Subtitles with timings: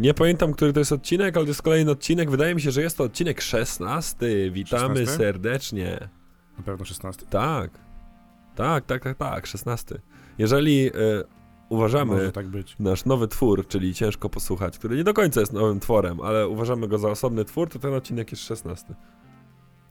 [0.00, 2.30] Nie pamiętam, który to jest odcinek, ale to jest kolejny odcinek.
[2.30, 4.50] Wydaje mi się, że jest to odcinek 16.
[4.50, 5.16] Witamy 16?
[5.16, 6.08] serdecznie.
[6.58, 7.26] Na pewno 16.
[7.26, 7.70] Tak.
[8.54, 10.00] Tak, tak, tak, tak, 16.
[10.38, 10.92] Jeżeli e,
[11.68, 12.46] uważamy tak
[12.78, 16.88] nasz nowy twór, czyli ciężko posłuchać, który nie do końca jest nowym tworem, ale uważamy
[16.88, 18.94] go za osobny twór, to ten odcinek jest 16.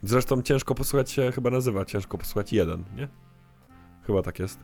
[0.02, 3.08] Zresztą ciężko posłuchać się chyba nazywa ciężko posłuchać jeden, nie?
[4.08, 4.60] Chyba tak jest.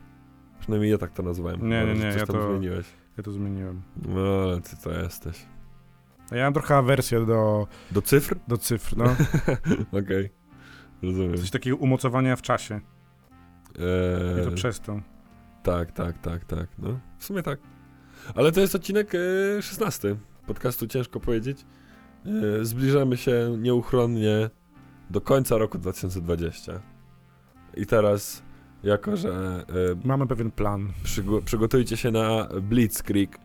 [0.60, 1.68] Przynajmniej ja tak to nazywałem.
[1.68, 2.86] Nie, nie, nie, coś ja tam to- zmieniłeś.
[3.16, 3.82] Ja to zmieniłem.
[4.08, 5.46] No, ale ty to jesteś.
[6.30, 8.36] A ja mam trochę awersję do, Do cyfr?
[8.48, 9.04] do cyfr, no.
[10.00, 10.30] Okej.
[11.02, 11.36] Rozumiem.
[11.36, 12.80] Coś takiego umocowania w czasie.
[13.74, 13.78] I
[14.42, 15.00] to Eee, przez to.
[15.62, 16.68] tak, tak, tak, tak.
[16.78, 17.58] No, w sumie tak.
[18.34, 19.12] Ale to jest odcinek
[19.58, 21.66] e, 16 podcastu, ciężko powiedzieć.
[22.60, 24.50] E, zbliżamy się nieuchronnie
[25.10, 26.80] do końca roku 2020.
[27.76, 28.42] I teraz,
[28.84, 29.64] jako że
[30.02, 30.88] e, Mamy pewien plan.
[31.04, 33.38] przygo- przygotujcie się na Blitzkrieg,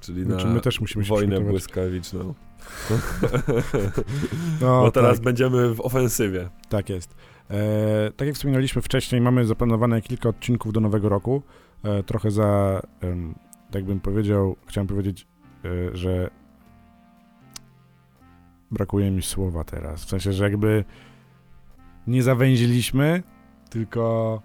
[0.00, 2.34] czyli na Znaczy, my też musimy się wojnę błyskawiczną.
[4.60, 6.48] No, Bo teraz tak, będziemy w ofensywie.
[6.68, 7.14] tak jest.
[7.50, 11.42] E, tak jak wspominaliśmy wcześniej, mamy zaplanowane kilka odcinków do nowego roku.
[11.82, 12.80] E, trochę za,
[13.70, 15.26] tak bym powiedział, chciałem powiedzieć,
[15.64, 16.30] e, że
[18.70, 20.04] brakuje mi słowa teraz.
[20.04, 20.84] W sensie, że jakby
[22.06, 23.22] nie zawęziliśmy,
[23.70, 24.42] tylko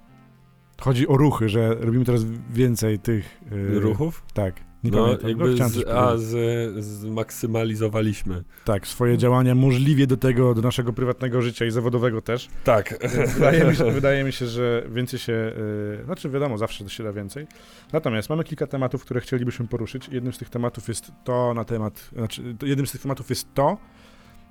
[0.81, 4.23] chodzi o ruchy, że robimy teraz więcej tych e, Ruchów?
[4.33, 4.55] Tak.
[4.83, 5.29] Nie No, pamiętam.
[5.29, 8.43] jakby coś z, a, z, zmaksymalizowaliśmy.
[8.65, 12.47] Tak, swoje działania możliwie do tego, do naszego prywatnego życia i zawodowego też.
[12.63, 12.99] Tak.
[13.33, 15.53] Wydaje, mi się, wydaje mi się, że więcej się,
[15.97, 17.47] yy, znaczy wiadomo, zawsze się da więcej.
[17.93, 20.09] Natomiast mamy kilka tematów, które chcielibyśmy poruszyć.
[20.11, 23.77] Jednym z tych tematów jest to na temat, znaczy jednym z tych tematów jest to,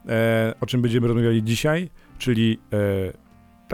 [0.09, 3.24] e, o czym będziemy rozmawiali dzisiaj, czyli e,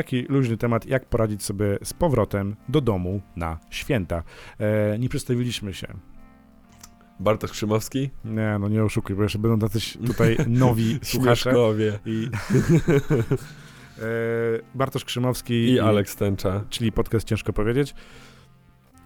[0.00, 4.22] taki luźny temat, jak poradzić sobie z powrotem do domu na święta.
[4.58, 5.86] E, nie przedstawiliśmy się.
[7.18, 8.10] Bartosz Krzymowski.
[8.24, 11.54] Nie, no nie oszukuj, bo jeszcze będą tacy tutaj nowi słuchacze.
[12.06, 12.28] I
[13.98, 14.02] e,
[14.74, 16.64] Bartosz Krzymowski I Aleks Tęcza.
[16.70, 17.94] czyli podcast Ciężko Powiedzieć.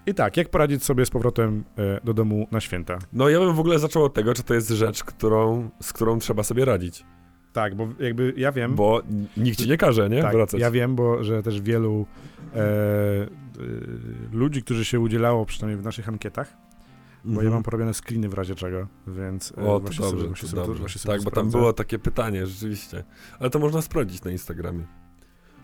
[0.07, 2.99] I tak, jak poradzić sobie z powrotem e, do domu na święta?
[3.13, 6.19] No ja bym w ogóle zaczął od tego, że to jest rzecz, którą, z którą
[6.19, 7.05] trzeba sobie radzić.
[7.55, 9.03] Tak, bo jakby ja wiem, Bo
[9.37, 10.23] nikt ci nie każe, nie?
[10.23, 10.61] tak, Wracać.
[10.61, 12.07] ja wiem, bo że też wielu
[12.55, 13.27] e, e,
[14.33, 16.57] ludzi, którzy się udzielało przynajmniej w naszych ankietach,
[17.25, 17.47] bo Mhm.
[17.47, 20.63] ja mam porobione screeny w razie czego, więc e, O, to dobrze, sobie, to sobie,
[20.67, 20.99] dobrze.
[21.07, 23.05] Tak, bo tam było takie pytanie, rzeczywiście.
[23.39, 24.85] Ale to można sprawdzić na Instagramie.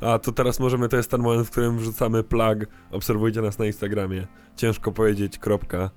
[0.00, 2.58] A, to teraz możemy, to jest ten moment, w którym wrzucamy plug.
[2.90, 4.26] Obserwujcie nas na Instagramie.
[4.56, 5.90] Ciężko powiedzieć, kropka,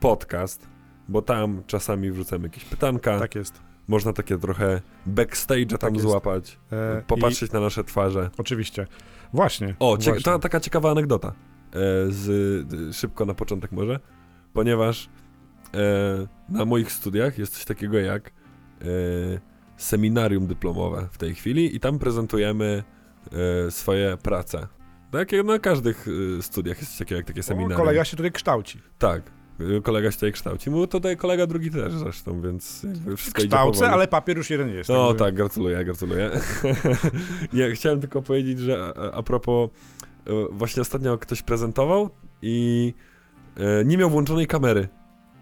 [0.00, 0.68] podcast,
[1.08, 3.18] bo tam czasami wrzucamy jakieś pytanka.
[3.18, 3.67] Tak jest.
[3.88, 4.80] Można takie trochę
[5.14, 6.02] backstage'a tam Tak jest.
[6.06, 6.58] złapać.
[6.72, 8.30] E, Popatrzeć na nasze twarze.
[8.34, 8.86] I, oczywiście.
[9.32, 9.74] Właśnie.
[9.78, 10.22] O, cie- właśnie.
[10.24, 11.28] ta, taka ciekawa anegdota.
[11.28, 11.32] E,
[12.08, 14.00] z, szybko na początek może.
[14.52, 15.08] Ponieważ
[15.74, 15.78] e,
[16.48, 18.84] na moich studiach jest coś takiego jak e,
[19.76, 22.82] seminarium dyplomowe w tej chwili i tam prezentujemy
[23.66, 24.66] e, swoje prace.
[25.10, 26.06] Tak jak na każdych
[26.38, 27.78] e, studiach jest coś takiego jak takie O, seminarium.
[27.80, 28.80] kolega się tutaj kształci.
[28.98, 29.22] Tak.
[29.82, 30.70] Kolega się tutaj kształci.
[30.70, 32.86] Mu tutaj kolega drugi też zresztą, więc
[33.16, 33.92] wszystko idzie Kształcę, powoli.
[33.94, 34.88] ale papier już jeden jest.
[34.90, 36.30] No także- tak, gratuluję, gratuluję.
[37.52, 39.70] Nie, chciałem tylko powiedzieć, że a, propos,
[40.26, 42.10] e, właśnie ostatnio ktoś prezentował
[42.42, 42.94] i
[43.56, 44.88] e, nie miał włączonej kamery.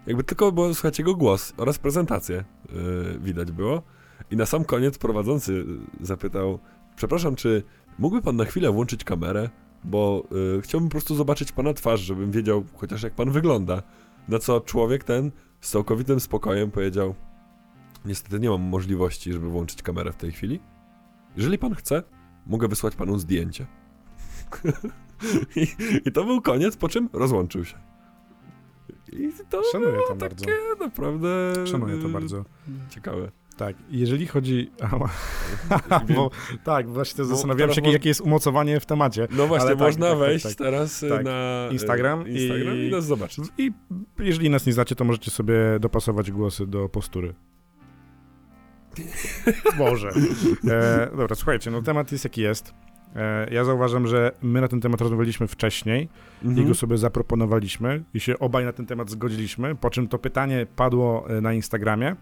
[0.07, 2.43] Jakby tylko było słychać jego głos oraz prezentację e,
[3.19, 3.81] widać było.
[4.31, 5.65] I na sam koniec prowadzący
[6.01, 6.59] zapytał,
[6.95, 7.63] przepraszam, czy
[7.99, 9.49] mógłby pan na chwilę włączyć kamerę?
[9.83, 10.23] Bo
[10.57, 13.83] e, chciałbym po prostu zobaczyć pana twarz, żebym wiedział chociaż jak pan wygląda.
[14.27, 17.15] Na co człowiek ten z całkowitym spokojem powiedział,
[18.05, 20.59] Niestety nie mam możliwości, żeby włączyć kamerę w tej chwili.
[21.37, 22.03] Jeżeli pan chce,
[22.45, 23.65] mogę wysłać panu zdjęcie.
[25.55, 25.67] I,
[26.05, 27.77] I to był koniec, po czym rozłączył się.
[29.11, 30.45] I to Szanuję to bardzo.
[30.45, 32.45] takie naprawdę Szanuję to bardzo.
[32.89, 33.31] ciekawe.
[33.57, 34.71] Tak, jeżeli chodzi.
[36.15, 36.31] Bo,
[36.63, 39.27] tak, właśnie zastanawiałem się, jakie, mo- jakie jest umocowanie w temacie.
[39.31, 40.55] No właśnie, tak, można tak, tak, wejść tak.
[40.55, 41.25] teraz y, Tak.
[41.25, 42.87] na Instagram Instagram i...
[42.87, 43.45] i- nas zobaczyć.
[43.57, 43.71] I
[44.19, 47.33] jeżeli nas nie znacie, to możecie sobie dopasować głosy do postury.
[49.79, 50.09] Może.
[50.67, 52.73] E, dobra, słuchajcie, no temat jest jaki jest.
[53.15, 56.09] E, ja zauważam, że my na ten temat rozmawialiśmy wcześniej
[56.43, 56.67] i Mhm.
[56.67, 61.29] go sobie zaproponowaliśmy i się obaj na ten temat zgodziliśmy, po czym to pytanie padło
[61.29, 62.15] e, na Instagramie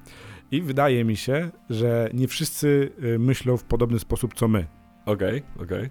[0.55, 4.65] i wydaje mi się, że nie wszyscy e, myślą w podobny sposób co my.
[5.05, 5.89] Okej, okej.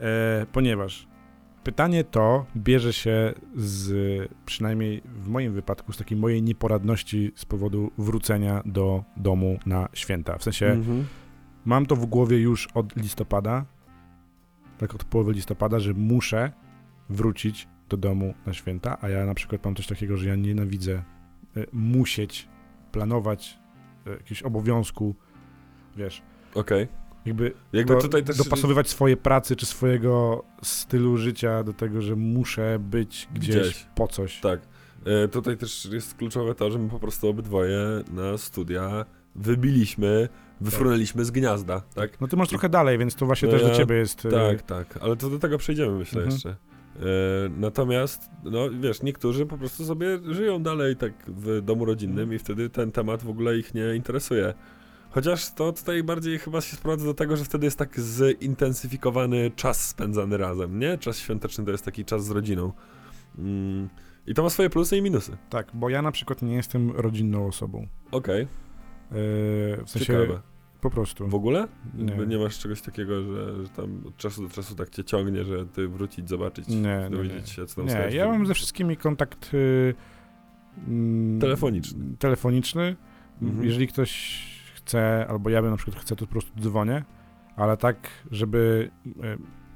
[0.00, 1.08] E, ponieważ
[1.64, 3.92] pytanie to bierze się z,
[4.46, 10.38] przynajmniej w moim wypadku, z takiej mojej nieporadności z powodu wrócenia do domu na święta.
[10.38, 11.06] W sensie Mhm.
[11.64, 13.64] mam to w głowie już od listopada,
[14.78, 16.52] tak od połowy listopada, że muszę
[17.08, 20.92] wrócić do domu na święta, a ja na przykład mam coś takiego, że ja nienawidzę
[20.92, 21.02] e,
[21.72, 22.48] musieć
[22.92, 23.59] planować
[24.06, 25.14] jakiegoś obowiązku,
[25.96, 26.22] wiesz,
[26.54, 26.88] Okej.
[27.26, 28.36] jakby Jakby to tutaj też...
[28.36, 33.86] dopasowywać swoje pracy czy swojego stylu życia do tego, że muszę być gdzieś, Gdzieś.
[33.94, 34.40] po coś.
[34.40, 34.60] Tak.
[35.24, 37.78] E, tutaj też jest kluczowe to, że my po prostu obydwoje
[38.12, 39.04] na studia
[39.34, 40.28] wybiliśmy,
[40.60, 42.20] wyfrunęliśmy z gniazda, tak?
[42.20, 44.26] No ty masz trochę dalej, więc to właśnie No też ja- do ciebie jest...
[44.26, 46.34] e, Tak, tak, ale to do tego przejdziemy, myślę, Mhm.
[46.34, 46.56] jeszcze.
[46.96, 47.00] E,
[47.56, 52.70] natomiast, no wiesz, niektórzy po prostu sobie żyją dalej tak w domu rodzinnym i wtedy
[52.70, 54.54] ten temat w ogóle ich nie interesuje.
[55.10, 59.88] Chociaż to tutaj bardziej chyba się sprowadza do tego, że wtedy jest tak zintensyfikowany czas
[59.88, 60.98] spędzany razem, nie?
[60.98, 62.72] Czas świąteczny to jest taki czas z rodziną.
[63.38, 63.88] Mm,
[64.26, 65.36] I to ma swoje plusy i minusy.
[65.50, 67.86] Tak, bo ja na przykład nie jestem rodzinną osobą.
[68.10, 68.46] Okej,
[69.10, 69.16] E,
[69.84, 70.40] w sensie ciekawe.
[70.80, 71.28] Po prostu.
[71.28, 71.68] W ogóle?
[71.94, 72.26] Nie.
[72.26, 72.38] Nie.
[72.38, 75.88] masz czegoś takiego, że, że tam od czasu do czasu tak cię ciągnie, że ty
[75.88, 77.10] wrócić, zobaczyć, Nie, nie, nie.
[77.10, 79.94] dowiedzieć się, co tam Nie, ja mam ze wszystkimi kontakt y,
[80.88, 82.04] mm, Telefoniczny.
[82.18, 82.96] telefoniczny.
[83.42, 83.64] Mhm.
[83.64, 84.42] Jeżeli ktoś
[84.74, 87.04] chce, albo ja bym na przykład chcę, to po prostu dzwonię,
[87.56, 87.96] ale tak,
[88.30, 89.10] żeby y,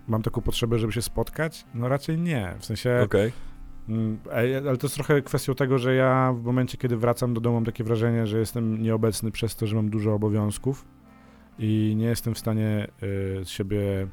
[0.08, 2.54] mam taką potrzebę, żeby się spotkać, no raczej nie.
[2.58, 3.32] W sensie, Okej.
[3.88, 7.56] Mm, ale to jest trochę kwestią tego, że ja w momencie, kiedy wracam do domu,
[7.56, 10.84] mam takie wrażenie, że jestem nieobecny przez to, że mam dużo obowiązków
[11.58, 14.08] i nie jestem w stanie y, z siebie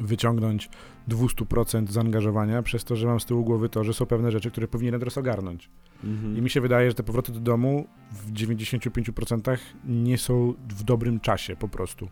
[0.00, 0.70] wyciągnąć
[1.08, 4.68] 200% zaangażowania przez to, że mam z tyłu głowy to, że są pewne rzeczy, które
[4.68, 5.70] powinienem teraz ogarnąć.
[6.04, 6.36] Mhm.
[6.36, 11.20] I mi się wydaje, że te powroty do domu w 95% nie są w dobrym
[11.20, 12.08] czasie po prostu.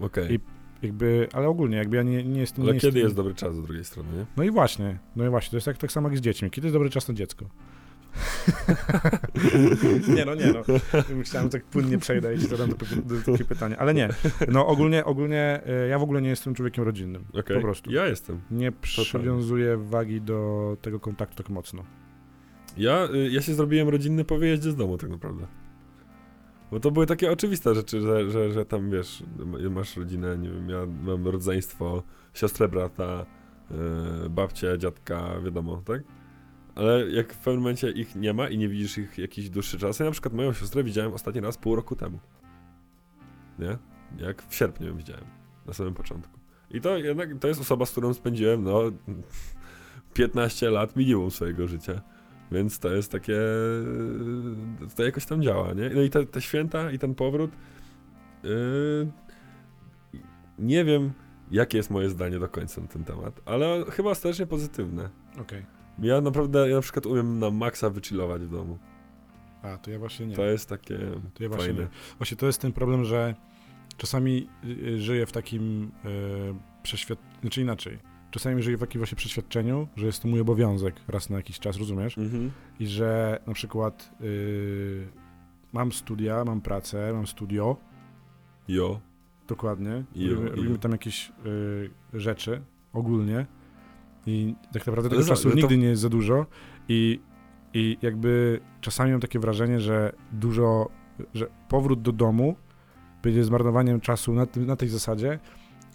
[0.00, 0.34] Okej.
[0.34, 0.40] I
[0.84, 2.64] Jakby, ale ogólnie, jakby ja nie, nie jestem...
[2.64, 3.02] Ale nie kiedy jestem...
[3.02, 4.26] jest dobry czas z drugiej strony, nie?
[4.36, 6.50] No i właśnie, no i właśnie, to jest tak, tak samo jak z dziećmi.
[6.50, 7.46] Kiedy jest dobry czas na dziecko?
[10.16, 10.62] nie no, nie no.
[11.16, 12.76] Myślałem, że tak płynnie przejdę i ci zadam to,
[13.24, 13.78] to, takie pytanie.
[13.78, 14.08] Ale nie,
[14.48, 17.24] no ogólnie, ogólnie e, ja w ogóle nie jestem człowiekiem rodzinnym.
[17.32, 17.56] Okej.
[17.56, 17.92] Po prostu.
[17.92, 18.40] Ja jestem.
[18.50, 21.84] Nie przywiązuję wagi do tego kontaktu tak mocno.
[22.76, 25.46] Ja, y, ja się zrobiłem rodzinny po wyjeździe z domu tak naprawdę.
[26.74, 29.22] Bo to były takie oczywiste rzeczy, że, że, że tam wiesz,
[29.70, 33.26] masz rodzinę, nie wiem, ja mam rodzeństwo, siostrę brata,
[33.70, 36.02] yy, babcię, dziadka, wiadomo, tak?
[36.74, 39.98] Ale jak w pewnym momencie ich nie ma i nie widzisz ich jakiś dłuższy czas,
[39.98, 42.18] ja na przykład moją siostrę widziałem ostatni raz pół roku temu.
[43.58, 43.78] Nie?
[44.18, 45.24] Jak w sierpniu ją widziałem,
[45.66, 46.38] na samym początku.
[46.70, 48.80] I to jednak, to jest osoba, z którą spędziłem, no,
[50.14, 52.00] 15 lat minimum swojego życia.
[52.54, 53.38] Więc to jest takie.
[54.96, 55.90] To jakoś tam działa, nie?
[55.90, 57.50] No i te, te święta i ten powrót.
[58.42, 59.10] Yy,
[60.58, 61.12] nie wiem,
[61.50, 65.10] jakie jest moje zdanie do końca na ten temat, ale chyba ostatecznie pozytywne.
[65.40, 65.66] Okej.
[65.98, 68.78] Ja naprawdę, ja na przykład umiem na maksa wychillować w domu.
[69.62, 70.36] A, to ja właśnie nie.
[70.36, 70.98] To jest takie
[71.34, 71.82] To ja właśnie fajne.
[71.82, 71.88] nie.
[72.18, 73.34] Właśnie to jest ten problem, że
[73.96, 78.13] czasami y, y, żyję w takim y, przeświadczeniu, znaczy inaczej.
[78.34, 81.76] Czasami żyję w takim właśnie przeświadczeniu, że jest to mój obowiązek raz na jakiś czas,
[81.78, 82.18] rozumiesz?
[82.18, 82.50] Mhm.
[82.80, 85.06] I że na przykład y,
[85.72, 87.76] mam studia, mam pracę, mam studio,
[88.68, 89.00] Jo.
[89.48, 90.04] dokładnie.
[90.14, 90.56] Jo, robimy, jo.
[90.56, 93.46] robimy tam jakieś y, rzeczy ogólnie
[94.26, 96.46] i tak naprawdę tego za- czasu ale to- nigdy nie jest za dużo
[96.88, 97.20] i,
[97.74, 100.88] i jakby czasami mam takie wrażenie, że dużo,
[101.34, 102.56] że powrót do domu
[103.22, 105.38] będzie zmarnowaniem czasu na, na tej zasadzie,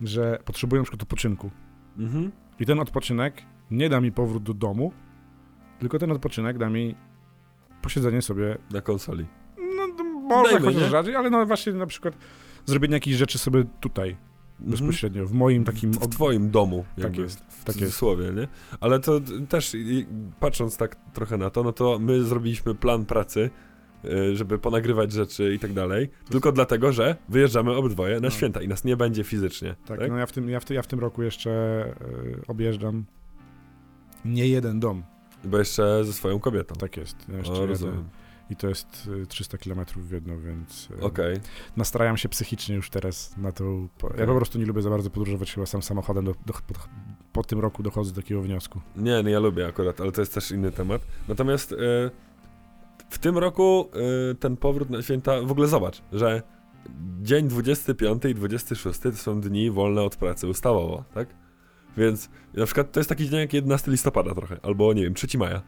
[0.01, 1.51] że potrzebuję na przykład odpoczynku.
[1.97, 2.31] Mhm.
[2.59, 3.41] I ten odpoczynek
[3.71, 4.91] nie da mi powrót do domu,
[5.79, 6.95] tylko ten odpoczynek da mi
[7.81, 9.25] posiedzenie sobie, Na konsoli.
[9.57, 10.89] no może Dajmy, chociaż nie?
[10.89, 12.17] rzadziej, ale no właśnie na przykład
[12.65, 14.17] zrobienie jakichś rzeczy sobie tutaj,
[14.61, 14.71] Mhm.
[14.71, 15.91] bezpośrednio, w moim takim...
[15.91, 17.79] W, twoim domu, Tak jest, w tak jest.
[17.79, 18.47] cudzysłowie, nie?
[18.79, 19.75] Ale to też,
[20.39, 23.49] patrząc tak trochę na to, no to my zrobiliśmy plan pracy,
[24.33, 28.29] żeby ponagrywać rzeczy i tak dalej, tylko dlatego, że wyjeżdżamy obydwoje na No.
[28.29, 30.09] święta i nas nie będzie fizycznie, Tak, tak?
[30.09, 31.95] no ja w, tym, ja, w ty, ja w tym roku jeszcze e,
[32.47, 33.05] objeżdżam
[34.25, 35.03] nie jeden dom,
[35.43, 36.75] Bo jeszcze ze swoją kobietą.
[36.75, 37.15] tak jest.
[37.29, 37.65] Ja o, jeszcze jadę.
[37.67, 38.09] rozumiem.
[38.49, 41.37] I to jest e, 300 km w jedno, więc e, Okej.
[41.77, 43.63] nastrajam się psychicznie już teraz na to.
[44.17, 46.25] Ja po prostu nie lubię za bardzo podróżować chyba sam samochodem.
[46.25, 46.59] Do, do, po,
[47.33, 48.81] po tym roku dochodzę do takiego wniosku.
[48.95, 51.01] Nie, no ja lubię akurat, ale to jest też inny temat.
[51.27, 51.75] Natomiast y,
[53.09, 53.89] w tym roku
[54.31, 56.41] y, ten powrót na święta, w ogóle zobacz, że
[57.21, 61.27] dzień 25 i 26 to są dni wolne od pracy ustawowo, tak?
[61.97, 65.37] Więc na przykład to jest taki dzień jak 11 listopada trochę, albo nie wiem, 3
[65.37, 65.61] maja.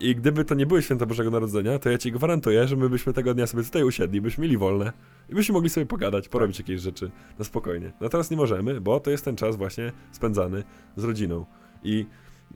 [0.00, 3.12] I gdyby to nie były święta Bożego Narodzenia, to ja ci gwarantuję, że my byśmy
[3.12, 4.92] tego dnia sobie tutaj usiedli, byśmy mieli wolne
[5.28, 7.92] i byśmy mogli sobie pogadać, porobić jakieś rzeczy na spokojnie.
[8.00, 10.64] No teraz nie możemy, bo to jest ten czas właśnie spędzany
[10.96, 11.46] z rodziną.
[11.82, 12.06] I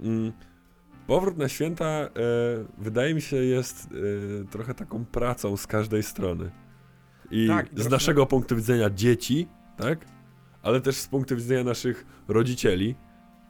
[0.03, 0.33] mm,
[1.07, 2.09] powrót na święta e,
[2.79, 3.89] wydaje mi się jest
[4.43, 6.51] e, trochę taką pracą z każdej strony.
[7.31, 9.99] I Tak, z naszego punktu widzenia dzieci, tak?
[10.63, 12.95] Ale też z punktu widzenia naszych rodzicieli,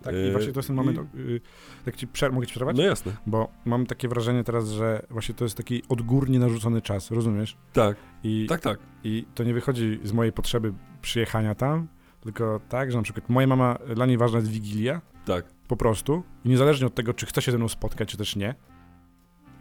[0.03, 1.41] Tak, i właśnie to jest ten moment, i-
[1.85, 2.77] tak ci przer- mogę ci przerwać?
[2.77, 3.13] No jasne.
[3.27, 7.57] Bo mam takie wrażenie teraz, że właśnie to jest taki odgórnie narzucony czas, rozumiesz?
[7.73, 8.79] Tak, I, tak, tak.
[9.05, 11.89] I to nie wychodzi z mojej potrzeby przyjechania tam,
[12.21, 15.45] tylko tak, że na przykład moja mama, dla niej ważna jest Wigilia, Tak.
[15.73, 18.55] Po prostu, i niezależnie od tego, czy chce się ze mną spotkać, czy też nie,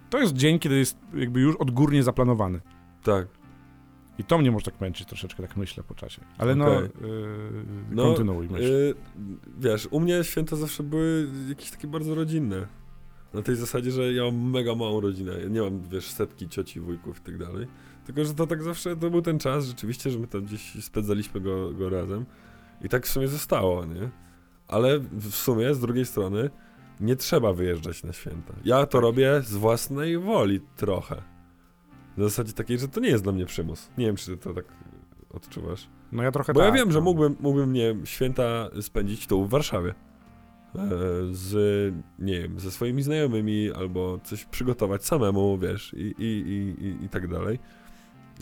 [0.09, 2.61] to jest dzień, kiedy jest jakby już odgórnie zaplanowany.
[3.03, 3.27] Tak.
[4.17, 6.21] I to mnie może tak męczyć troszeczkę, tak myślę po czasie.
[6.37, 6.89] Ale no, Okej.
[7.01, 8.63] yy, No, kontynuuj, myśl.
[8.63, 8.95] Y,
[9.59, 12.67] wiesz, u mnie święta zawsze były jakieś takie bardzo rodzinne.
[13.33, 15.39] Na tej zasadzie, że ja mam mega małą rodzinę.
[15.41, 17.67] Ja nie mam, wiesz, setki cioci, wujków i tak dalej.
[18.05, 21.41] Tylko, że to tak zawsze, to był ten czas rzeczywiście, że my tam gdzieś spędzaliśmy
[21.41, 22.25] go, go razem.
[22.81, 24.09] I tak w sumie zostało, nie?
[24.71, 26.49] Ale w sumie, z drugiej strony,
[26.99, 28.53] nie trzeba wyjeżdżać na święta.
[28.65, 31.15] Ja to robię z własnej woli trochę.
[32.17, 33.89] Na zasadzie takiej, że to nie jest dla mnie przymus.
[33.97, 34.65] Nie wiem, czy ty to tak
[35.29, 35.87] odczuwasz.
[36.11, 37.05] No ja trochę Bo ja tak, wiem, że no.
[37.05, 39.93] mógłbym, mógłbym nie wiem, święta spędzić tu w Warszawie.
[40.75, 40.89] E,
[41.31, 41.53] z,
[42.19, 47.09] nie wiem, ze swoimi znajomymi albo coś przygotować samemu, wiesz, i, i, i, i, i
[47.09, 47.59] tak dalej.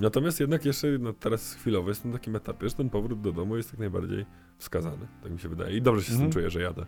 [0.01, 3.57] Natomiast jednak jeszcze no, teraz chwilowo jestem na takim etapie, że ten powrót do domu
[3.57, 4.25] jest jak najbardziej
[4.60, 5.78] wskazany, tak mi się wydaje.
[5.78, 6.30] I dobrze się z Mhm.
[6.32, 6.86] tym czuję, że jadę.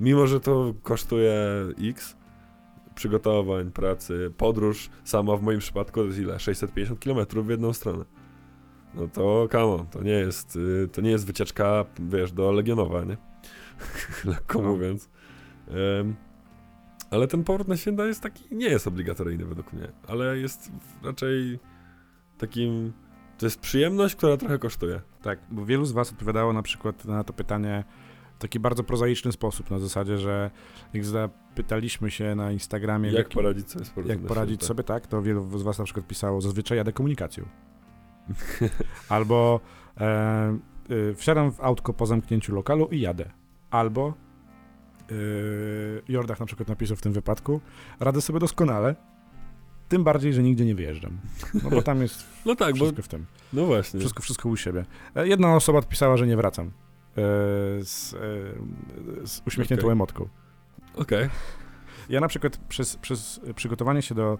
[0.00, 1.34] Mimo, że to kosztuje
[1.80, 2.16] X
[2.94, 6.40] przygotowań, pracy, podróż sama w moim przypadku to jest ile?
[6.40, 8.04] 650 km w jedną stronę.
[8.94, 13.16] No to kamo, to nie jest, y, to nie jest wycieczka, wiesz, do Legionowa, nie?
[14.32, 14.68] Lekko No.
[14.68, 15.10] mówiąc.
[15.68, 16.14] Em,
[17.10, 21.58] ale ten powrót na święta jest taki, nie jest obligatoryjny według mnie, ale jest raczej
[22.38, 22.92] takim,
[23.42, 25.00] to jest przyjemność, która trochę kosztuje.
[25.22, 27.84] Tak, bo wielu z was odpowiadało na przykład na to pytanie
[28.38, 30.50] w taki bardzo prozaiczny sposób, na zasadzie, że
[30.94, 34.66] jak zapytaliśmy się na Instagramie, Jak jaki- poradzić sobie jak poradzić święta.
[34.66, 37.44] sobie tak, to wielu z was na przykład pisało, zazwyczaj jadę komunikacją.
[39.08, 39.60] Albo
[40.00, 40.58] e,
[40.90, 43.30] y, wsiadam w autko po zamknięciu lokalu i jadę.
[43.70, 44.14] Albo
[45.10, 47.60] y, Jordach na przykład napisał w tym wypadku,
[48.00, 48.96] radzę sobie doskonale,
[49.92, 51.18] tym bardziej, że nigdzie nie wyjeżdżam.
[51.64, 53.26] No bo tam jest No tak, bo, wszystko w tym.
[53.52, 54.00] no właśnie.
[54.00, 54.84] Wszystko, wszystko u siebie.
[55.14, 56.66] E, Jedna osoba odpisała, że nie wracam.
[56.66, 56.72] E,
[57.84, 59.92] z, e, z uśmiechniętą Okej.
[59.92, 60.28] emotką.
[60.94, 61.28] Okej,
[62.08, 64.38] Ja na przykład przez, przez przygotowanie się do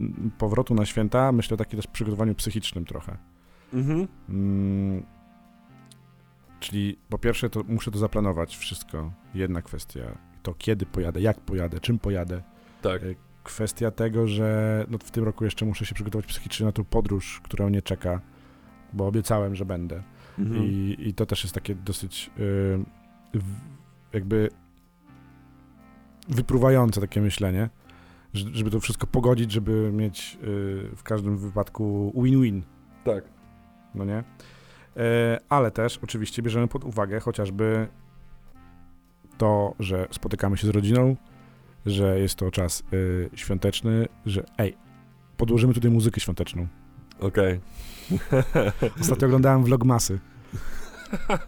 [0.00, 3.18] mm, powrotu na święta myślę o takim też przygotowaniu psychicznym trochę.
[3.72, 4.08] mhm.
[4.28, 5.02] Mm,
[6.60, 9.12] czyli po pierwsze to muszę to zaplanować wszystko.
[9.34, 10.18] Jedna kwestia.
[10.42, 12.42] To kiedy pojadę, jak pojadę, czym pojadę.
[12.82, 13.02] tak.
[13.44, 17.40] Kwestia tego, że no w tym roku jeszcze muszę się przygotować psychicznie na tą podróż,
[17.44, 18.20] która mnie czeka,
[18.92, 20.02] bo obiecałem, że będę.
[20.38, 20.64] Mhm.
[20.64, 22.40] I, I to też jest takie dosyć y,
[23.34, 23.44] w,
[24.12, 24.48] jakby
[26.28, 27.70] wypruwające takie myślenie,
[28.34, 32.62] że- żeby to wszystko pogodzić, żeby mieć y, w każdym wypadku win-win,
[33.04, 33.24] Tak.
[33.94, 34.24] no nie?
[34.96, 37.88] E, ale też oczywiście bierzemy pod uwagę chociażby
[39.38, 41.16] to, że spotykamy się z rodziną,
[41.86, 44.76] że jest to czas y, świąteczny, że ej,
[45.36, 46.66] podłożymy tutaj muzykę świąteczną.
[47.20, 47.60] Okej.
[49.00, 50.18] Ostatnio oglądałem vlogmasy.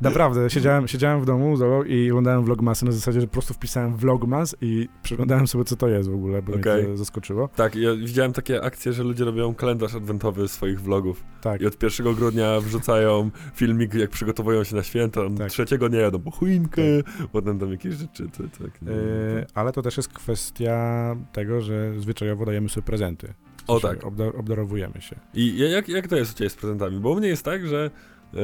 [0.00, 1.54] Naprawdę, siedziałem, siedziałem w domu
[1.86, 5.88] i oglądałem vlogmasy na zasadzie, że po prostu wpisałem vlogmas i przeglądałem sobie, co to
[5.88, 6.82] jest w ogóle, bo Okej.
[6.82, 7.48] mnie to zaskoczyło.
[7.48, 11.24] Tak, ja widziałem takie akcje, że ludzie robią kalendarz adwentowy swoich vlogów.
[11.40, 15.20] Tak, I od 1 grudnia wrzucają filmik, jak przygotowują się na święta.
[15.38, 15.50] Tak.
[15.50, 16.82] Trzeciego nie jadą po choinkę,
[17.32, 18.28] potem tam jakieś rzeczy.
[18.28, 18.96] To, tak, no, e,
[19.54, 23.34] ale to też jest kwestia tego, że zwyczajowo dajemy sobie prezenty.
[23.66, 24.02] O tak.
[24.04, 25.16] Obda- obdarowujemy się.
[25.34, 27.00] I ja- jak, jak to jest u Ciebie z prezentami?
[27.00, 27.90] Bo u mnie jest tak, że
[28.34, 28.38] e,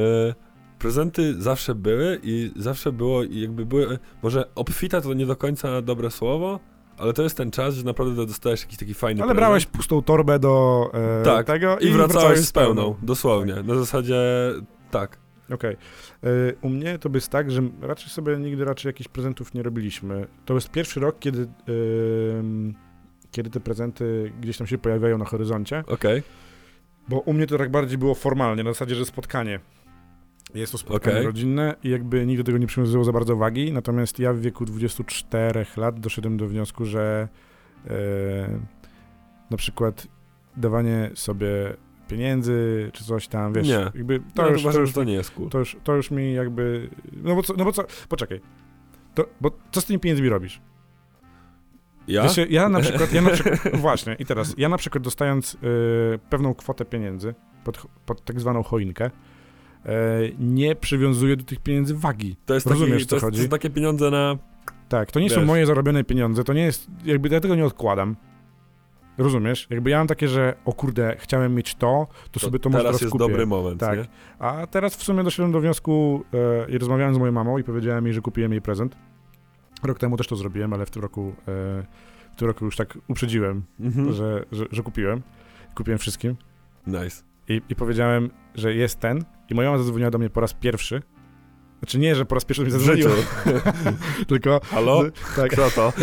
[0.81, 5.81] prezenty zawsze były i zawsze było, i jakby były, może obfita to nie do końca
[5.81, 6.59] dobre słowo,
[6.97, 9.39] ale to jest ten czas, że naprawdę dostajesz jakiś taki fajny Ale prezent.
[9.39, 13.55] brałeś pustą torbę do e, Tak, tego i wracałeś z pełną, dosłownie.
[13.63, 14.19] Na zasadzie
[14.91, 15.17] tak.
[15.53, 15.77] Okej.
[16.23, 16.27] E,
[16.61, 20.27] U mnie to jest tak, że raczej sobie nigdy raczej jakichś prezentów nie robiliśmy.
[20.45, 21.47] To jest pierwszy rok, kiedy,
[22.39, 22.73] em,
[23.31, 26.23] kiedy te prezenty gdzieś tam się pojawiają na horyzoncie, Okej,
[27.09, 29.59] bo u mnie to tak bardziej było formalnie, na zasadzie, że spotkanie.
[30.53, 31.25] Jest to spotkanie Okej.
[31.25, 34.65] rodzinne i jakby nikt do tego nie przywiązywał za bardzo wagi, natomiast ja w wieku
[34.65, 37.27] 24 lat doszedłem do wniosku, że
[37.87, 38.59] e,
[39.49, 40.07] na przykład
[40.57, 41.47] dawanie sobie
[42.07, 43.91] pieniędzy czy coś tam, wiesz, Nie.
[43.95, 45.49] jakby to, to, już, to, uważam, już, że to nie jest cool.
[45.49, 46.89] to, już, to już mi jakby,
[47.23, 48.41] no bo co, no bo co, poczekaj,
[49.15, 50.61] to, bo co z tymi pieniędzmi robisz?
[52.07, 52.23] Ja?
[52.23, 55.57] Wiesz, ja na przykład, ja na przykład, właśnie i teraz, ja na przykład dostając y,
[56.29, 59.11] pewną kwotę pieniędzy pod, pod tak zwaną choinkę,
[60.39, 62.35] nie przywiązuję do tych pieniędzy wagi.
[62.45, 63.43] to jest, rozumiesz, taki, co to, jest, to chodzi?
[63.43, 64.37] są takie pieniądze na...
[64.89, 65.47] Tak, to nie są Wiesz.
[65.47, 68.15] moje zarobione pieniądze, to nie jest, jakby ja tego nie odkładam.
[69.17, 69.67] Rozumiesz?
[69.69, 72.89] Jakby ja mam takie, że o kurde, chciałem mieć to, to, sobie to może teraz
[72.91, 73.27] teraz jest kupię.
[73.27, 73.97] dobry moment, Tak.
[73.99, 74.05] nie?
[74.39, 76.23] A teraz w sumie doszedłem do wniosku
[76.67, 78.95] e, i rozmawiałem z moją mamą i powiedziałem jej, że kupiłem jej prezent.
[79.83, 81.83] Rok temu też to zrobiłem, ale w tym roku, e,
[82.31, 84.13] w tym roku już tak uprzedziłem, Mhm.
[84.13, 85.21] że, że, że kupiłem.
[85.75, 86.35] Kupiłem wszystkim.
[86.87, 87.23] Nice.
[87.47, 89.23] I, I powiedziałem, że jest ten.
[89.51, 91.01] I moja mama zadzwoniła do mnie po raz pierwszy.
[91.79, 93.11] Znaczy nie, że po raz pierwszy mi zadzwoniła,
[94.27, 94.61] tylko...
[94.63, 95.03] Halo?
[95.35, 95.93] Tak, Kto to?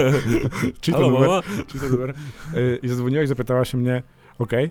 [0.80, 2.14] czy to numer, czy to numer.
[2.82, 4.02] I zadzwoniła i zapytała się mnie,
[4.38, 4.70] okej,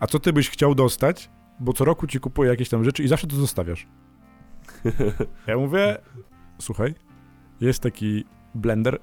[0.00, 3.08] a co ty byś chciał dostać, bo co roku ci kupuję jakieś tam rzeczy i
[3.08, 3.86] zawsze to zostawiasz.
[5.46, 5.98] Ja mówię,
[6.60, 6.94] słuchaj,
[7.60, 8.98] jest taki blender,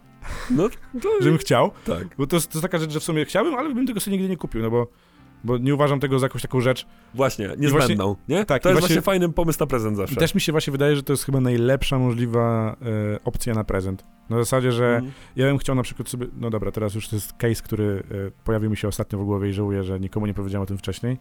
[0.50, 0.70] No,
[1.02, 1.10] to...
[1.22, 2.08] żebym chciał, Tak.
[2.18, 4.18] bo to jest, to jest taka rzecz, że w sumie chciałbym, ale bym tego sobie
[4.18, 4.88] nigdy nie kupił, no bo,
[5.44, 6.86] bo nie uważam tego za jakąś taką rzecz.
[7.14, 8.46] Właśnie, niezbędną, nie?
[8.46, 10.16] tak, to jest właśnie- właśnie fajny pomysł na prezent zawsze.
[10.16, 12.76] Też mi się właśnie wydaje, że to jest chyba najlepsza możliwa
[13.16, 14.04] e, opcja na prezent.
[14.30, 15.12] Na zasadzie, że Mhm.
[15.36, 18.32] ja bym chciał na przykład sobie, no dobra, teraz już to jest case, który e,
[18.44, 21.18] pojawił mi się ostatnio w głowie i żałuję, że nikomu nie powiedziałem o tym wcześniej.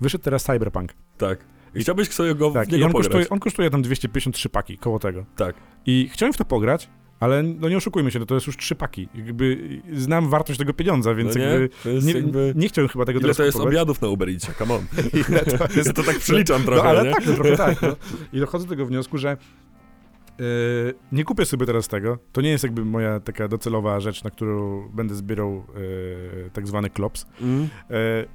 [0.00, 0.92] Wyszedł teraz Cyberpunk.
[1.18, 1.38] Tak.
[1.74, 3.06] I chciałbyś sobie go Tak, w niego on pograć.
[3.08, 5.24] kosztuje, on kosztuje tam 253 paki, koło tego.
[5.36, 5.54] Tak.
[5.86, 6.90] I chciałem w to pograć,
[7.20, 9.08] ale no nie oszukujmy się, no to jest już trzy paki.
[9.14, 11.46] Jakby znam wartość tego pieniądza, więc no nie?
[11.46, 11.70] jakby
[12.02, 12.52] nie, jakby...
[12.56, 13.74] nie chciałem chyba tego Ile teraz to jest kupować.
[13.74, 14.80] obiadów na Uber Eatsie, come on.
[15.28, 17.14] Ile to jest Ja to tak przeliczam trochę, no ale nie?
[17.14, 17.82] tak, no trochę tak.
[17.82, 17.96] No.
[18.32, 19.36] I dochodzę do tego wniosku, że
[20.38, 20.44] yy,
[21.12, 22.18] nie kupię sobie teraz tego.
[22.32, 26.90] To nie jest jakby moja taka docelowa rzecz, na którą będę zbierał yy, tak zwany
[26.90, 27.26] klops.
[27.40, 27.60] Mm.
[27.62, 27.68] Yy,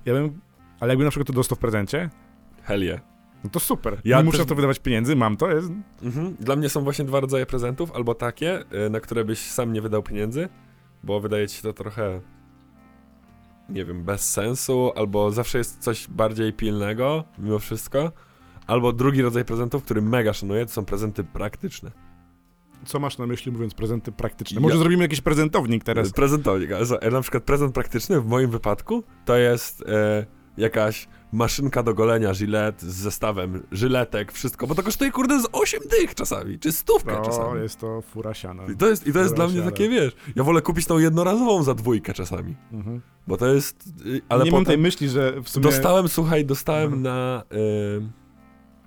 [0.06, 0.40] ja bym,
[0.80, 2.10] ale jakby na przykład to dostał w prezencie,
[2.64, 3.02] Hell yeah.
[3.44, 4.02] No to super.
[4.06, 5.72] Ja nie muszę też- to wydawać pieniędzy, mam to, jest...
[6.04, 6.36] Mhm.
[6.40, 9.82] Dla mnie są właśnie dwa rodzaje prezentów, albo takie, y, na które byś sam nie
[9.82, 10.50] wydał pieniędzy,
[11.04, 12.22] bo wydaje ci się to trochę,
[13.70, 18.12] nie wiem, bez sensu, albo zawsze jest coś bardziej pilnego, mimo wszystko.
[18.68, 21.92] Albo drugi rodzaj prezentów, który mega szanuję, to są prezenty praktyczne.
[22.86, 24.56] Co masz na myśli mówiąc prezenty praktyczne?
[24.56, 26.12] Ja- Może zrobimy jakiś prezentownik teraz.
[26.12, 26.70] Prezentownik.
[26.72, 30.26] ale Na przykład prezent praktyczny w moim wypadku to jest e,
[30.58, 35.80] jakaś maszynka do golenia, żylet z zestawem żyletek, wszystko, bo to kosztuje kurde z 8
[35.92, 37.62] dych czasami, czy stówkę No, czasami.
[37.62, 38.64] jest to fura siana.
[38.74, 41.64] I to jest, i to jest dla mnie takie, wiesz, ja wolę kupić tą jednorazową
[41.64, 43.02] za dwójkę czasami, Mhm.
[43.28, 45.64] bo to jest, y, ale nie mam tej myśli, że w sumie...
[45.64, 47.02] dostałem, słuchaj, dostałem Mhm.
[47.04, 48.02] na, y,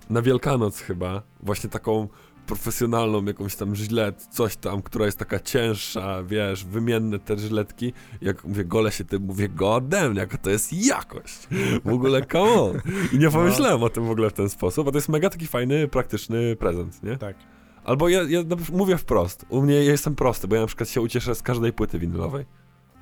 [0.09, 2.07] na Wielkanoc chyba, właśnie taką
[2.45, 7.93] profesjonalną jakąś tam żylet, coś tam, która jest taka cięższa, wiesz, wymienne te żyletki.
[8.21, 11.47] Jak mówię, gole się tym, mówię, godem, jaka to jest jakość.
[11.85, 12.81] W ogóle, come on.
[13.13, 13.31] I nie No.
[13.31, 16.55] pomyślałem o tym w ogóle w ten sposób, a to jest mega taki fajny, praktyczny
[16.55, 17.17] prezent, nie?
[17.17, 17.35] Tak.
[17.83, 18.39] Albo ja, ja
[18.73, 21.73] mówię wprost, u mnie ja jestem prosty, bo ja na przykład się ucieszę z każdej
[21.73, 22.45] płyty winylowej,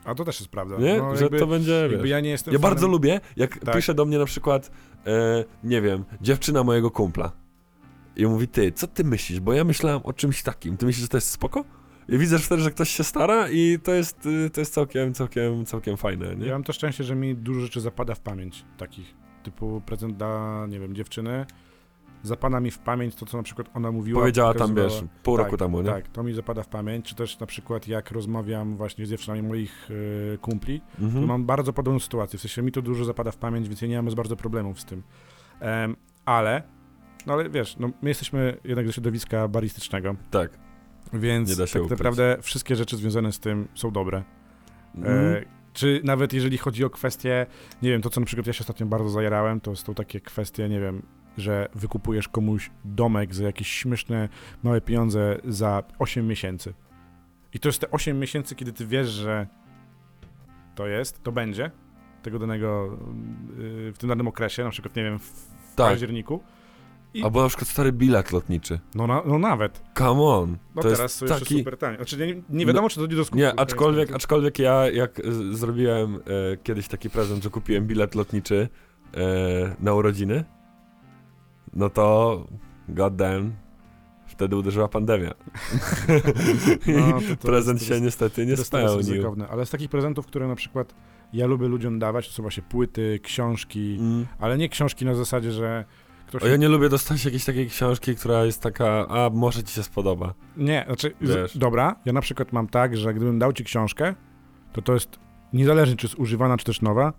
[0.05, 0.77] A to też jest prawda.
[0.77, 0.97] nie?
[0.97, 2.09] No, Że jakby, to będzie, wiesz.
[2.09, 3.75] ja nie jestem Ja fanem- bardzo lubię, jak Tak.
[3.75, 4.71] pisze do mnie na przykład,
[5.07, 7.31] e, nie wiem, dziewczyna mojego kumpla.
[8.21, 9.39] I mówi, ty, co ty myślisz?
[9.39, 10.77] Bo ja myślałem o czymś takim.
[10.77, 11.65] Ty myślisz, że to jest spoko?
[12.09, 15.65] I widzę wtedy, że ktoś się stara i to jest, y, to jest całkiem, całkiem,
[15.65, 16.45] całkiem fajne, nie?
[16.45, 19.15] Ja mam to szczęście, że mi dużo rzeczy zapada w pamięć takich.
[19.43, 21.45] Typu prezent dla, nie wiem, dziewczyny.
[22.23, 24.19] Zapada mi w pamięć to, co na przykład ona mówiła.
[24.19, 25.89] Powiedziała tam, wiesz, pół Tak, roku temu, nie?
[25.89, 27.05] Tak, to mi zapada w pamięć.
[27.05, 31.25] Czy też na przykład jak rozmawiam właśnie z dziewczynami moich y, kumpli, to Mhm.
[31.25, 32.39] mam bardzo podobną sytuację.
[32.39, 34.85] W sensie mi to dużo zapada w pamięć, więc ja nie mam bardzo problemów z
[34.85, 35.03] tym.
[35.59, 36.63] Em, ale,
[37.25, 40.51] no ale wiesz, no, my jesteśmy jednak ze środowiska baristycznego, Tak.
[41.13, 41.99] więc Nie da się tak ukryć.
[41.99, 44.23] naprawdę wszystkie rzeczy związane z tym są dobre.
[44.95, 45.35] Mhm.
[45.35, 45.41] E,
[45.73, 47.45] czy nawet jeżeli chodzi o kwestie,
[47.81, 50.69] nie wiem, to co na przykład ja się ostatnio bardzo zajarałem, to są takie kwestie,
[50.69, 51.01] nie wiem,
[51.37, 54.29] że wykupujesz komuś domek za jakieś śmieszne,
[54.63, 56.73] małe pieniądze za 8 miesięcy.
[57.53, 59.47] I to jest te 8 miesięcy, kiedy ty wiesz, że
[60.75, 61.71] to jest, to będzie,
[62.23, 62.97] tego danego,
[63.57, 65.87] yy, w tym danym okresie, na przykład, nie wiem, w, w Tak.
[65.87, 66.43] październiku.
[67.13, 68.79] I- Albo na przykład stary bilet lotniczy.
[68.95, 69.81] No, na, no nawet.
[69.97, 70.57] Come on.
[70.75, 71.57] No to teraz jest są jeszcze taki...
[71.57, 71.95] super tanie.
[71.97, 73.37] Znaczy nie, nie wiadomo, czy to nie do skutku.
[73.37, 76.19] Nie, aczkolwiek, aczkolwiek ja jak y, zrobiłem e,
[76.63, 78.69] kiedyś taki prezent, że kupiłem bilet lotniczy
[79.13, 79.19] e,
[79.79, 80.43] na urodziny,
[81.73, 82.47] no to
[82.89, 83.51] god damn,
[84.27, 85.31] wtedy uderzyła pandemia.
[86.87, 89.35] No, to- to prezent jest- się jest- niestety nie spełnił.
[89.49, 90.95] Ale z takich prezentów, które na przykład
[91.33, 94.25] ja lubię ludziom dawać, to są właśnie płyty, książki, Mm.
[94.39, 95.85] ale nie książki na zasadzie, że
[96.39, 96.43] ktoś...
[96.43, 99.83] O, ja nie lubię dostać jakiejś takiej książki, która jest taka, a może ci się
[99.83, 100.33] spodoba.
[100.57, 104.15] Nie, znaczy, z, dobra, ja na przykład mam tak, że gdybym dał ci książkę,
[104.73, 105.19] to to jest,
[105.53, 107.13] niezależnie czy jest używana, czy też nowa,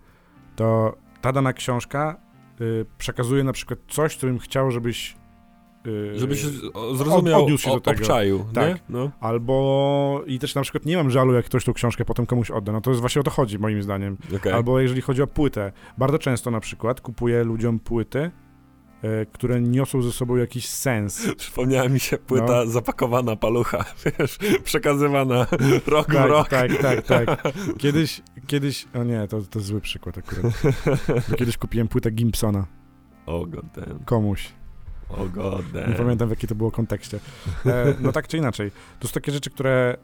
[0.55, 2.17] to ta dana książka
[2.61, 5.15] y, przekazuje na przykład coś, co bym chciał, żebyś...
[5.87, 7.99] y, Żeby się o, zrozumiał, odniósł się o, do tego.
[8.01, 8.77] obczaił, Tak.
[8.89, 9.11] No.
[9.19, 10.23] Albo...
[10.27, 12.71] I też na przykład nie mam żalu, jak ktoś tą książkę potem komuś odda.
[12.71, 14.17] No to jest właśnie o to chodzi, moim zdaniem.
[14.35, 14.51] okej.
[14.51, 15.71] Albo jeżeli chodzi o płytę.
[15.97, 18.31] Bardzo często na przykład kupuję ludziom płyty,
[19.33, 21.27] które niosą ze sobą jakiś sens.
[21.37, 22.65] Przypomniała mi się płyta No.
[22.65, 23.85] zapakowana palucha,
[24.19, 25.47] wiesz, przekazywana
[25.87, 26.49] rok w Tak, rok.
[26.49, 27.43] tak, tak, tak.
[27.81, 30.43] Kiedyś, kiedyś, o nie, to, to zły przykład akurat.
[31.29, 32.65] Bo kiedyś kupiłem płytę Gimpsona
[33.25, 33.99] O god damn.
[34.05, 34.49] komuś.
[35.09, 35.89] O god damn.
[35.91, 37.19] Nie pamiętam w jakim to było kontekście.
[37.65, 38.71] E, no tak czy inaczej.
[38.99, 39.97] To są takie rzeczy, które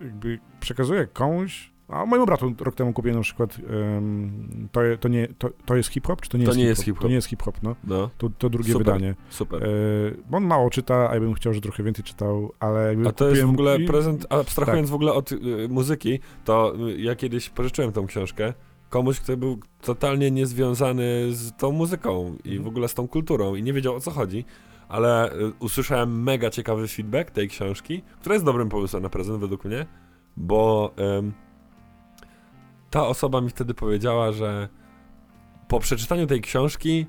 [0.00, 1.69] e, jakby przekazuję komuś.
[1.90, 3.56] A mojemu bratu rok temu kupiłem na przykład
[3.96, 6.70] em, to, to, nie, to, to jest hip-hop, czy to nie To jest nie hip-hop?
[6.76, 7.02] jest hip-hop.
[7.02, 7.76] To nie jest hip-hop, no.
[7.84, 8.86] No, To, to drugie Super.
[8.86, 9.14] wydanie.
[9.30, 9.64] super.
[9.64, 9.68] E,
[10.30, 13.12] bo on mało czyta, a ja bym chciał, że trochę więcej czytał, ale jakby A
[13.12, 14.92] to jest w ogóle i- prezent, abstrahując tak.
[14.92, 15.38] w ogóle od y,
[15.70, 18.52] muzyki, to y, ja kiedyś pożyczyłem tą książkę
[18.90, 22.64] komuś, kto był totalnie niezwiązany z tą muzyką i Mhm.
[22.64, 24.44] w ogóle z tą kulturą i nie wiedział o co chodzi,
[24.88, 29.64] ale y, usłyszałem mega ciekawy feedback tej książki, która jest dobrym pomysłem na prezent według
[29.64, 29.86] mnie,
[30.36, 31.32] bo ym,
[32.90, 34.68] ta osoba mi wtedy powiedziała, że
[35.68, 37.06] po przeczytaniu tej książki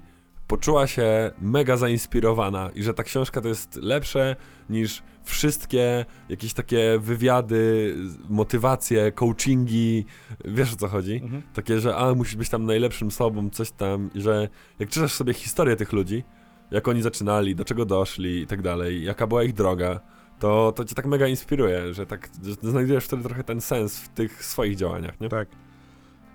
[0.48, 4.36] poczuła się mega zainspirowana i że ta książka to jest lepsze
[4.70, 7.96] niż wszystkie jakieś takie wywiady,
[8.30, 10.06] motywacje, coachingi,
[10.46, 11.20] wiesz o co chodzi?
[11.24, 11.41] Mhm.
[11.54, 15.34] Takie, że a, musisz być tam najlepszym sobą, coś tam, i że jak czytasz sobie
[15.34, 16.24] historię tych ludzi,
[16.72, 20.00] jak oni zaczynali, do czego doszli i tak dalej, jaka była ich droga,
[20.39, 24.10] to, to cię tak mega inspiruje, że tak że znajdujesz wtedy trochę ten sens w
[24.10, 25.30] tych swoich działaniach, nie?
[25.30, 25.48] Tak.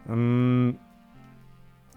[0.09, 0.75] Mm,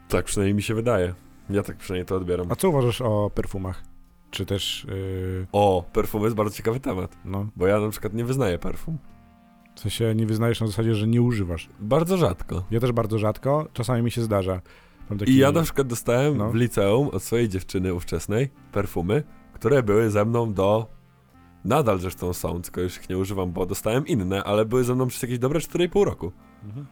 [0.10, 1.14] Tak przynajmniej mi się wydaje.
[1.50, 2.52] Ja tak przynajmniej to odbieram.
[2.52, 3.84] a co uważasz o perfumach?
[4.32, 8.26] Czy też, yy, O, perfum jest bardzo ciekawy temat, no, bo ja na przykład nie
[8.26, 8.98] wyznaję perfum.
[9.76, 11.70] w sensie nie wyznajesz na zasadzie, że nie używasz?
[11.80, 12.64] Bardzo rzadko.
[12.72, 14.62] Ja też bardzo rzadko, czasami mi się zdarza.
[15.20, 16.50] Taki, I ja na przykład dostałem No.
[16.52, 20.88] w liceum od swojej dziewczyny ówczesnej perfumy, które były ze mną do.
[21.66, 25.08] Nadal zresztą są, tylko już ich nie używam, bo dostałem inne, ale były ze mną
[25.08, 26.32] przez jakieś dobre 4,5 roku.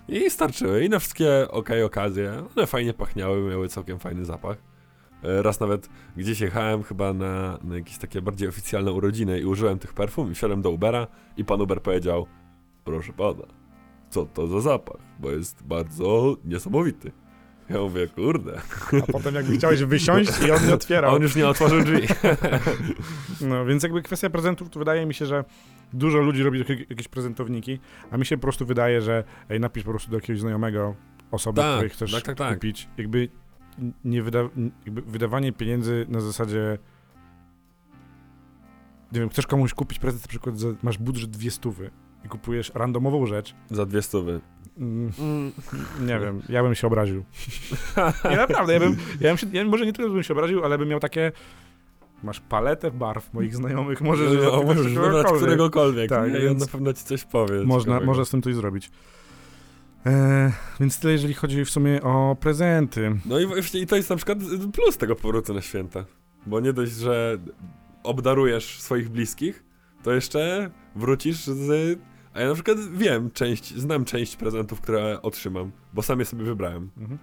[0.07, 0.85] I starczyły.
[0.85, 2.43] I na wszystkie ok okazje.
[2.57, 4.57] One fajnie pachniały, miały całkiem fajny zapach.
[5.23, 9.79] E, Raz nawet gdzieś jechałem chyba na, na jakieś takie bardziej oficjalne urodziny i użyłem
[9.79, 12.27] tych perfum i wsiadłem do Ubera i pan Uber powiedział
[12.83, 13.43] proszę pana,
[14.09, 17.11] co to za zapach, bo jest bardzo niesamowity.
[17.69, 18.61] Ja mówię, kurde.
[19.07, 21.15] A potem jakby chciałeś wysiąść i on nie A otwierał.
[21.15, 22.07] on już nie otworzył drzwi.
[23.41, 25.43] No, więc jakby kwestia prezentów, to wydaje mi się, że
[25.93, 27.79] dużo ludzi robi jakieś prezentowniki,
[28.11, 30.95] a mi się po prostu wydaje, że ej, napisz po prostu do jakiegoś znajomego
[31.31, 32.53] osoby, Tak, której chcesz tak, tak, tak.
[32.53, 32.89] kupić.
[32.97, 33.29] Jakby,
[34.05, 34.39] nie wyda,
[34.85, 36.77] jakby wydawanie pieniędzy na zasadzie
[39.11, 41.91] nie wiem, chcesz komuś kupić prezent, na przykład za, masz budżet dwie stówy
[42.25, 44.41] i kupujesz randomową rzecz, Za dwie stówy.
[44.79, 45.51] Mm,
[46.01, 47.23] nie wiem, ja bym się obraził.
[48.29, 50.77] Nie, naprawdę, ja bym, ja bym się, ja może nie tyle bym się obraził, ale
[50.77, 51.31] bym miał takie
[52.23, 56.09] masz paletę barw moich znajomych, możesz no, zapytać możesz wybrać któregokolwiek.
[56.09, 57.63] Tak, on więc na pewno ci coś powie.
[57.63, 58.91] Można, można z tym coś zrobić.
[60.05, 63.15] E, więc tyle, jeżeli chodzi w sumie o prezenty.
[63.25, 64.37] No i właśnie i to jest na przykład
[64.73, 66.05] plus tego powrotu na święta.
[66.45, 67.37] Bo nie dość, że
[68.03, 69.63] obdarujesz swoich bliskich,
[70.03, 71.99] to jeszcze wrócisz z...
[72.37, 76.43] A ja na przykład wiem część, znam część prezentów, które otrzymam, bo sam je sobie
[76.43, 76.89] wybrałem.
[76.97, 77.19] Mhm.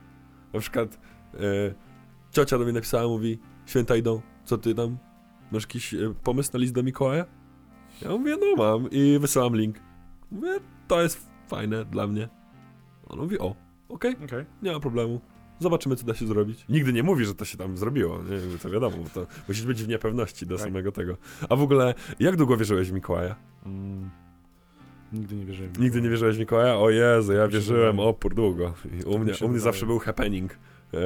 [0.53, 0.99] Na przykład
[1.35, 1.39] e,
[2.31, 4.99] ciocia do mnie napisała, mówi, święta idą, co ty tam?
[5.53, 7.25] Masz jakiś e, pomysł na list do Mikołaja?
[8.03, 9.77] Ja mówię, no mam i wysyłam link.
[10.31, 12.29] Mówię, to jest fajne dla mnie.
[13.07, 13.57] On mówi, o,
[13.89, 14.45] okej, Okej.
[14.63, 15.21] nie ma problemu.
[15.59, 16.65] Zobaczymy, co da się zrobić.
[16.69, 18.59] Nigdy nie mówi, że to się tam zrobiło, nie?
[18.59, 20.65] to wiadomo, bo to musisz być w niepewności do Tak.
[20.65, 21.17] samego tego.
[21.49, 23.37] A w ogóle, jak długo wierzyłeś w Mikołaja?
[23.67, 24.11] Mm,
[25.15, 25.73] nigdy nie wierzyłem.
[25.79, 26.77] Nigdy nie wierzyłeś w Mikołaja?
[26.77, 28.75] O Jezu, ja wierzyłem opór długo.
[29.01, 30.53] I u mnie, u mnie zawsze był happening.
[30.53, 30.99] E,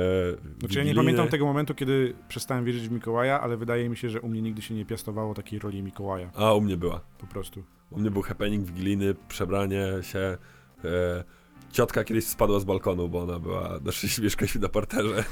[0.61, 4.11] Znaczy ja nie pamiętam tego momentu, kiedy przestałem wierzyć w Mikołaja, ale wydaje mi się,
[4.11, 6.31] że u mnie nigdy się nie piastowało takiej roli Mikołaja.
[6.35, 7.01] A, u mnie była.
[7.19, 7.63] Po prostu.
[7.91, 10.39] U mnie był happening wigilijny, przebranie się.
[10.85, 11.25] E,
[11.73, 15.25] ciotka kiedyś spadła z balkonu, bo ona była, znaczy mieszkaliśmy na parterze,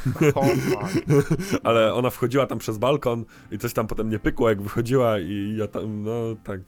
[1.65, 5.55] ale ona wchodziła tam przez balkon i coś tam potem nie pykło, jak wychodziła i
[5.59, 6.13] ja tam, no
[6.45, 6.61] tak,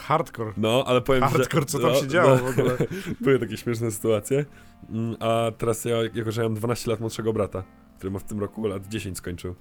[0.00, 0.52] Hardcore.
[0.56, 2.76] no, ale powiem ci, że- Hardcore, co tam no, się działo no, w ogóle.
[3.20, 4.44] Były takie śmieszne sytuacje,
[4.90, 7.62] Mm, a teraz ja, jako że ja mam 12 lat młodszego brata,
[7.96, 9.54] który ma w tym roku lat 10 skończył,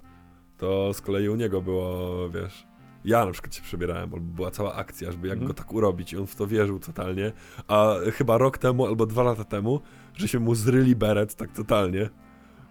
[0.57, 2.67] to z kolei u niego było, wiesz,
[3.05, 5.47] ja na przykład się przebierałem, albo była cała akcja, żeby jak Mhm.
[5.47, 7.31] go tak urobić i on w to wierzył totalnie,
[7.67, 9.81] a chyba rok temu albo dwa lata temu,
[10.13, 12.09] żeśmy mu zryli beret tak totalnie,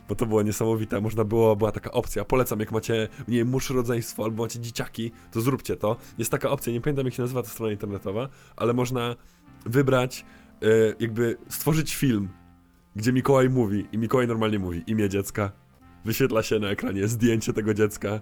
[0.09, 3.71] bo to było niesamowite, można było, była taka opcja, polecam jak macie, nie wiem, mórz
[3.71, 7.43] rodzeństwo albo macie dzieciaki, to zróbcie to, jest taka opcja, nie pamiętam jak się nazywa
[7.43, 9.17] ta strona internetowa, ale można
[9.67, 10.25] wybrać,
[10.63, 10.67] e,
[11.01, 12.29] jakby stworzyć film,
[12.97, 15.53] gdzie Mikołaj mówi i Mikołaj normalnie mówi imię dziecka,
[16.05, 18.21] wyświetla się na ekranie zdjęcie tego dziecka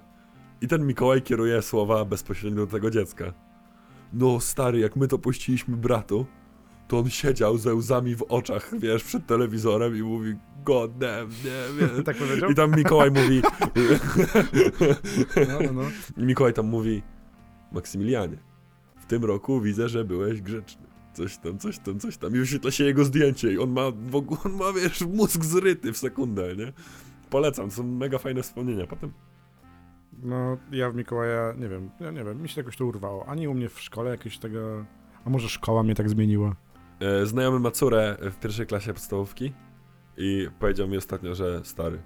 [0.61, 3.33] i ten Mikołaj kieruje słowa bezpośrednio do tego dziecka.
[4.12, 6.27] No stary, jak my to puściliśmy bratu,
[6.88, 11.81] to on siedział ze łzami w oczach, wiesz, przed telewizorem i mówi god damn, nie
[11.81, 12.05] wiem.
[12.05, 12.51] Tak powiedział?
[12.51, 13.42] I tam Mikołaj mówi,
[15.49, 15.83] No, no, no.
[16.16, 17.03] i Mikołaj tam mówi,
[17.73, 18.37] Maksymilianie,
[19.01, 20.87] w tym roku widzę, że byłeś grzeczny.
[21.12, 22.35] Coś tam, coś tam, coś tam.
[22.37, 25.92] I wyświetla się jego zdjęcie i on ma w ogóle, on ma, wiesz, mózg zryty
[25.92, 26.73] w sekundę, nie?
[27.31, 29.12] Polecam, są mega fajne wspomnienia potem.
[30.23, 33.27] No, ja w Mikołaja, nie wiem, ja nie wiem, mi się jakoś to urwało.
[33.29, 34.85] Ani u mnie w szkole jakieś tego...
[35.25, 36.57] A może szkoła mnie tak zmieniła?
[37.05, 39.53] E, Znajomy ma córę w pierwszej klasie podstawówki
[40.17, 42.03] i powiedział mi ostatnio, że stary,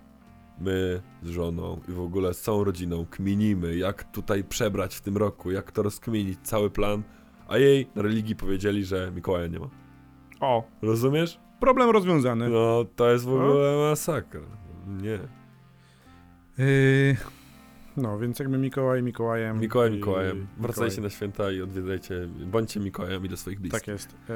[0.61, 5.17] my z żoną i w ogóle z całą rodziną kminimy, jak tutaj przebrać w tym
[5.17, 7.03] roku, jak to rozkminić, cały plan,
[7.49, 9.69] a jej na religii powiedzieli, że Mikołaja nie ma.
[10.41, 11.41] O, Rozumiesz?
[11.61, 12.49] problem rozwiązany.
[12.49, 14.41] No, to jest w ogóle masakra.
[15.03, 15.19] Nie.
[16.65, 17.17] Yy,
[17.99, 19.59] no, więc jakby Mikołaj Mikołajem.
[19.61, 20.47] Mikołaj i- Mikołajem.
[20.59, 21.03] Wracajcie Mikołaj.
[21.03, 23.81] na święta i odwiedzajcie, bądźcie Mikołajami dla swoich bliskich.
[23.81, 24.13] Tak jest.
[24.13, 24.35] Yy,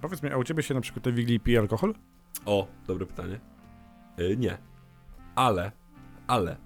[0.00, 1.94] powiedz mi, a u ciebie się na przykład te Wigilii pije alkohol?
[2.46, 3.40] O, dobre pytanie.
[4.18, 4.58] E, nie.
[5.34, 5.72] Ale,
[6.26, 6.56] ale,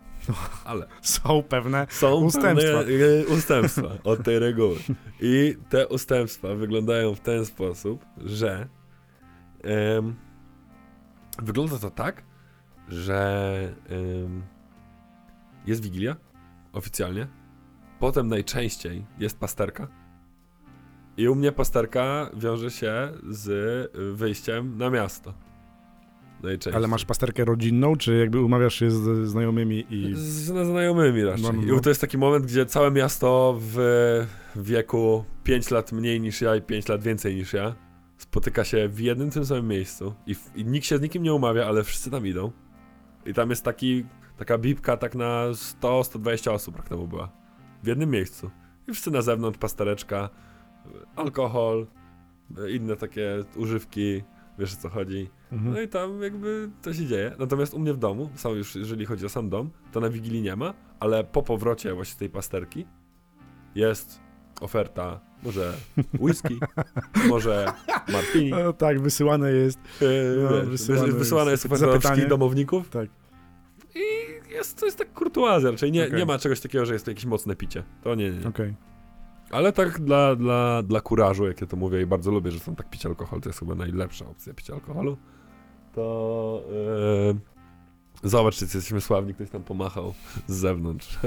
[0.65, 0.87] ale.
[1.03, 1.87] Są pewne.
[1.91, 2.79] Są Ustępstwa.
[2.79, 4.77] pewne ustępstwa od tej reguły.
[5.21, 8.69] I te ustępstwa wyglądają w ten sposób, że
[11.43, 12.23] wygląda to tak,
[12.89, 13.75] że
[15.67, 16.17] jest Wigilia
[16.73, 17.27] oficjalnie,
[17.99, 19.89] potem najczęściej jest pasterka
[21.17, 25.35] i u mnie pasterka wiąże się z wyjściem na miasto.
[26.43, 26.75] Najczęściej.
[26.75, 30.15] Ale masz pasterkę rodzinną, czy jakby umawiasz się z znajomymi i...
[30.15, 31.43] Z znajomymi raczej.
[31.43, 31.79] No, no, no.
[31.79, 33.77] I to jest taki moment, gdzie całe miasto w
[34.57, 37.75] wieku 5 lat mniej niż ja i 5 lat więcej niż ja
[38.17, 41.35] spotyka się w jednym tym samym miejscu i, w, i nikt się z nikim nie
[41.35, 42.53] umawia, ale wszyscy tam idą.
[43.27, 44.05] I tam jest taki,
[44.41, 47.29] taka bibka tak na 100-120 osób temu była.
[47.83, 48.51] W jednym miejscu.
[48.89, 50.29] I wszyscy na zewnątrz, pastereczka,
[51.17, 51.87] alkohol,
[52.71, 54.23] inne takie używki,
[54.59, 55.31] wiesz o co chodzi.
[55.53, 55.75] Mhm.
[55.75, 57.37] No i tam jakby to się dzieje.
[57.39, 60.43] Natomiast u mnie w domu, sam już jeżeli chodzi o sam dom, to na Wigilii
[60.43, 62.87] nie ma, ale po powrocie właśnie z tej pasterki
[63.75, 64.21] jest
[64.61, 65.73] oferta może
[66.21, 66.61] whisky,
[67.29, 67.73] może
[68.13, 68.51] martini.
[68.51, 69.79] No, tak, wysyłane jest.
[70.01, 70.09] Yy,
[70.51, 72.89] No, wysyłane wysyłane, jest jest oferta wszystkich domowników.
[72.89, 73.20] Tak.
[73.95, 74.01] I
[74.53, 75.93] jest, to jest tak kurtuazja raczej.
[75.93, 76.19] Nie, Okej.
[76.19, 77.83] nie ma czegoś takiego, że jest to jakieś mocne picie.
[78.03, 78.49] To nie, nie.
[78.49, 78.75] Okej.
[79.51, 82.77] Ale tak dla, dla, dla kurażu, jak ja to mówię i bardzo lubię, że są
[82.77, 85.17] tak pić alkohol, to jest chyba najlepsza opcja picia alkoholu,
[85.95, 86.65] to
[88.23, 90.15] yy, zobacz, czy jesteśmy sławni, ktoś tam pomachał
[90.47, 91.19] z zewnątrz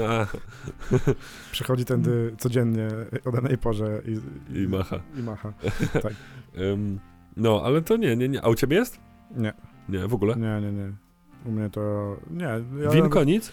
[1.52, 2.88] Przechodzi tędy codziennie
[3.24, 4.20] o danej porze i,
[4.58, 5.00] i macha.
[5.18, 5.52] I macha.
[6.58, 7.00] Ym,
[7.36, 8.44] no, ale to nie, nie, nie.
[8.44, 9.00] A u ciebie jest?
[9.36, 9.52] Nie,
[9.88, 10.36] Nie, w ogóle?
[10.36, 10.92] nie, nie, nie.
[11.44, 12.16] U mnie to...
[12.30, 12.44] Nie.
[12.82, 13.52] Ja Winko nawet- nic?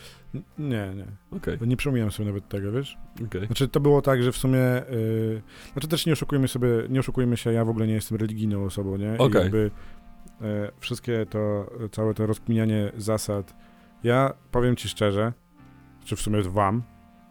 [0.59, 1.05] Nie, nie.
[1.37, 2.97] Okej, Nie przypominam sobie nawet tego, wiesz?
[3.27, 3.45] okej.
[3.45, 4.57] Znaczy, to było tak, że w sumie...
[4.91, 5.41] Yy,
[5.73, 8.97] znaczy też nie oszukujmy sobie, nie oszukujmy się, ja w ogóle nie jestem religijną osobą,
[8.97, 9.15] nie?
[9.15, 9.41] I Okej.
[9.41, 9.71] jakby
[10.41, 13.55] e, wszystkie to, całe to rozkminianie zasad,
[14.03, 15.33] ja powiem ci szczerze,
[16.05, 16.83] czy w sumie wam,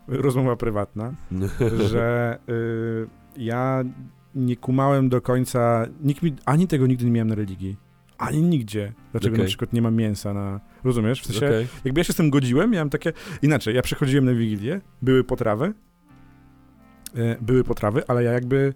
[0.09, 1.12] rozmowa prywatna,
[1.92, 3.85] że y, ja
[4.35, 7.77] nie kumałem do końca, nikt mi, ani tego nigdy nie miałem na religii,
[8.20, 8.92] ani nigdzie.
[9.12, 9.44] Dlaczego Okej.
[9.44, 11.22] na przykład nie ma mięsa na, rozumiesz?
[11.22, 11.66] W sensie, Okej.
[11.85, 15.72] jakby ja się z tym godziłem, miałem takie, inaczej, ja przychodziłem na Wigilię, były potrawy,
[17.14, 18.74] e, były potrawy, ale ja jakby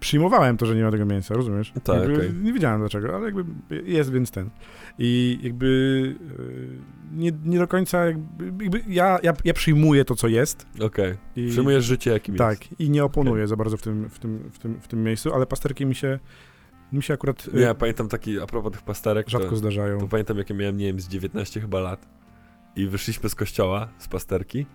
[0.00, 1.72] przyjmowałem to, że nie ma tego mięsa, rozumiesz?
[1.84, 2.34] Tak, Jakby okej.
[2.34, 3.44] Nie wiedziałem dlaczego, ale jakby
[3.84, 4.50] jest, więc ten.
[4.98, 6.16] I jakby
[7.12, 10.66] e, nie, nie do końca, jakby, jakby ja, ja, ja przyjmuję to, co jest.
[10.80, 11.14] Okej.
[11.36, 12.80] I, Przyjmujesz życie, jakim tak, jest.
[12.80, 15.46] i nie oponuję za bardzo w tym, w, tym, w, tym, w tym miejscu, ale
[15.46, 16.18] pasterki mi się,
[16.96, 19.98] mi się akurat e, ja pamiętam taki, a propos tych pasterek, rzadko to, zdarzają.
[19.98, 22.08] to pamiętam, jak ja miałem, nie wiem, z 19 chyba lat
[22.76, 24.66] i wyszliśmy z kościoła, z pasterki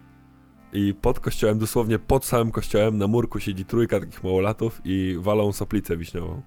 [0.73, 5.51] i pod kościołem, dosłownie pod samym kościołem na murku siedzi trójka takich małolatów i walą
[5.51, 6.41] soplicę wiśniową.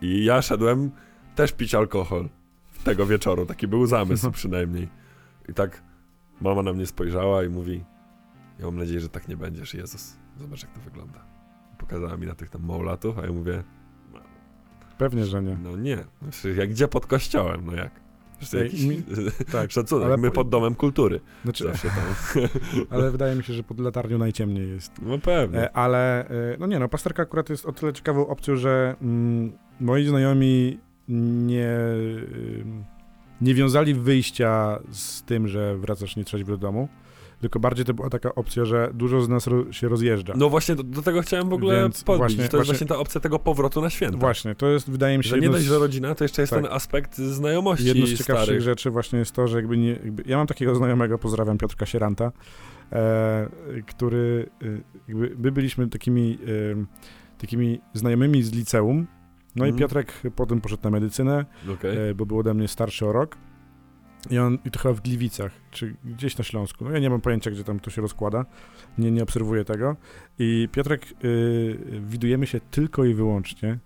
[0.00, 0.90] I ja szedłem
[1.34, 2.28] też pić alkohol
[2.84, 4.88] tego wieczoru, taki był zamysł przynajmniej.
[5.48, 5.82] I tak
[6.40, 7.84] mama na mnie spojrzała i mówi,
[8.58, 11.24] ja mam nadzieję, że tak nie będziesz, Jezus, zobacz jak to wygląda.
[11.78, 13.64] Pokazała mi na tych tam małolatów, a ja mówię,
[14.98, 15.56] Pewnie, że nie.
[15.62, 15.98] no nie,
[16.30, 18.04] Przecież jak gdzie pod kościołem, no jak?
[18.52, 19.02] Jakiś mi-
[19.52, 22.42] tak, szacunek, ale my po- pod domem kultury Znaczy, zawsze tam.
[22.90, 24.92] ale wydaje mi się, że pod latarnią najciemniej jest.
[25.02, 25.58] No pewnie.
[25.58, 29.52] E, ale, e, no nie no, pasterka akurat jest o tyle ciekawą opcją, że mm,
[29.80, 30.78] moi znajomi
[31.08, 31.76] nie,
[33.40, 36.88] nie wiązali wyjścia z tym, że wracasz nietrzeźwy do domu,
[37.44, 40.34] tylko bardziej to była taka opcja, że dużo z nas ro, się rozjeżdża.
[40.36, 42.18] No właśnie do, do tego chciałem w ogóle Więc podbić.
[42.18, 44.18] właśnie- to jest właśnie- właśnie ta opcja tego powrotu na święta.
[44.18, 46.62] Właśnie, to jest, wydaje mi się, Że nie dość, że rodzina, to jeszcze jest tak.
[46.62, 48.60] ten aspekt znajomości Jedno z ciekawszych starych.
[48.62, 52.32] rzeczy właśnie jest to, że jakby nie, jakby, ja mam takiego znajomego, pozdrawiam Piotrka Sieranta,
[52.92, 53.48] e,
[53.86, 54.66] który e,
[55.08, 56.38] jakby my byliśmy takimi,
[56.80, 56.84] e,
[57.38, 59.06] takimi znajomymi z liceum,
[59.56, 59.78] no i Mhm.
[59.78, 62.10] Piotrek potem poszedł na medycynę, Okej.
[62.10, 63.36] e, bo był ode mnie starszy o rok
[64.30, 67.20] i on, i to chyba w Gliwicach, czy gdzieś na Śląsku, no ja nie mam
[67.20, 68.44] pojęcia, gdzie tam to się rozkłada,
[68.98, 69.96] nie, nie obserwuję tego
[70.38, 71.16] i Piotrek, e,
[72.00, 73.78] widujemy się tylko i wyłącznie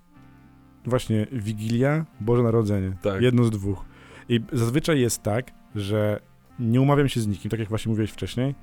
[0.85, 2.93] właśnie Wigilia, Boże Narodzenie.
[3.03, 3.23] Tak.
[3.23, 3.85] Jedno z dwóch.
[4.29, 6.21] I zazwyczaj jest tak, że
[6.59, 8.55] nie umawiam się z nikim, tak jak właśnie mówiłeś wcześniej.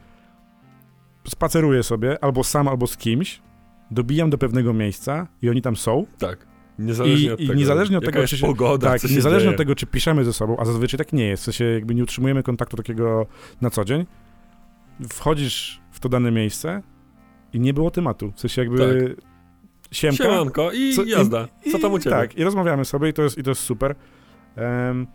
[1.27, 3.41] Spaceruję sobie albo sam, albo z kimś,
[3.91, 6.05] dobijam do pewnego miejsca i oni tam są.
[6.19, 6.47] Tak.
[6.79, 9.51] Niezależnie I- od i tego, niezależnie od tego, czy się- pogoda, tak, co niezależnie dzieje.
[9.51, 12.03] od tego, czy piszemy ze sobą, a zazwyczaj tak nie jest, w sensie jakby nie
[12.03, 13.27] utrzymujemy kontaktu takiego
[13.61, 14.05] na co dzień,
[15.09, 16.81] wchodzisz w to dane miejsce
[17.53, 18.31] i nie było tematu.
[18.35, 19.15] W sensie jakby
[19.91, 20.23] siemka.
[20.23, 21.47] Siemanko i Co- jazda.
[21.71, 22.15] Co i- tam u ciebie?
[22.15, 23.95] Tak, i rozmawiamy sobie i to jest, i to jest super.
[24.55, 25.07] Em,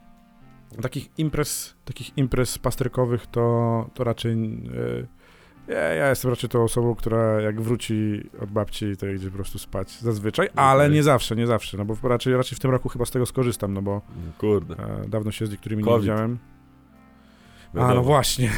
[0.83, 4.39] takich imprez, takich imprez pasterkowych to, to raczej e,
[5.71, 9.59] ja, ja jestem raczej tą osobą, która jak wróci od babci, to idzie po prostu
[9.59, 10.95] spać zazwyczaj, ale Okej.
[10.95, 13.75] nie zawsze, nie zawsze, no bo raczej, raczej w tym roku chyba z tego skorzystam,
[13.75, 14.03] no bo
[14.39, 14.75] Kurde.
[14.75, 16.03] e, dawno się z niektórymi nie Covid.
[16.03, 16.39] widziałem.
[17.75, 17.95] A, wiadomo.
[17.95, 18.51] no właśnie.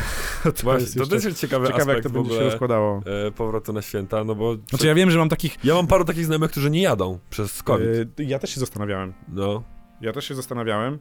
[0.42, 3.00] to Właśnie, jest to też jest ciekawy ciekawe, jak aspekt to w będzie się rozkładało.
[3.26, 5.64] e, powrotu na święta, no bo Znaczy ja wiem, że mam takich...
[5.64, 7.88] ja mam paru takich znajomych, którzy nie jadą przez COVID.
[8.20, 9.12] e, ja też się zastanawiałem.
[9.28, 9.62] No.
[10.00, 10.98] Ja też się zastanawiałem,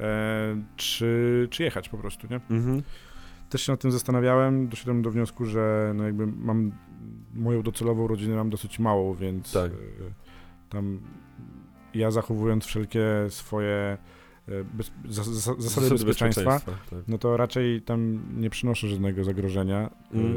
[0.00, 2.40] e, czy, czy jechać po prostu, nie?
[2.50, 2.82] Mhm.
[3.48, 6.72] Też się nad tym zastanawiałem, doszedłem do wniosku, że no jakby mam
[7.34, 9.72] moją docelową rodzinę mam dosyć małą, więc Tak.
[9.72, 9.74] e,
[10.68, 11.00] tam
[11.94, 13.98] ja zachowując wszelkie swoje
[14.48, 16.74] e, bez, zas, zas, zasady bezpieczeństwa, tak.
[17.08, 20.32] no to raczej tam nie przynoszę żadnego zagrożenia, Mm.
[20.32, 20.36] e,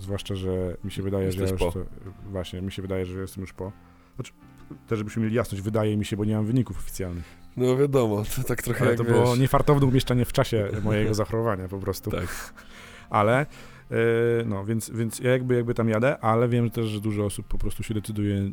[0.00, 1.80] zwłaszcza, że mi się wydaje, że ja Jesteś już po.
[1.80, 1.86] to,
[2.30, 3.72] właśnie, mi się wydaje, że jestem już po.
[4.14, 4.32] Znaczy,
[4.86, 7.39] też żebyśmy mieli jasność, wydaje mi się, bo nie mam wyników oficjalnych.
[7.60, 11.14] No wiadomo, to tak trochę Ale jak to wiesz, było niefartowne umieszczenie w czasie mojego
[11.14, 12.10] zachorowania po prostu.
[12.10, 12.54] Tak.
[13.10, 13.46] Ale,
[13.90, 13.96] yy,
[14.46, 17.58] no, więc, więc ja jakby, jakby tam jadę, ale wiem też, że dużo osób po
[17.58, 18.50] prostu się decyduje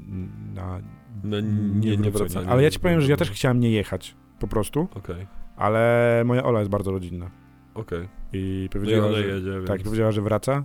[0.53, 0.79] na
[1.23, 2.47] No, nie, nie, wracanie.
[2.49, 6.43] Ale ja ci powiem, że ja też chciałem nie jechać, po prostu, Okej, ale moja
[6.43, 7.31] Ola jest bardzo rodzinna
[7.73, 8.07] okej.
[8.33, 9.67] i No i powiedziała, ona że, jedzie, więc...
[9.67, 10.63] tak, i powiedziała, że wraca.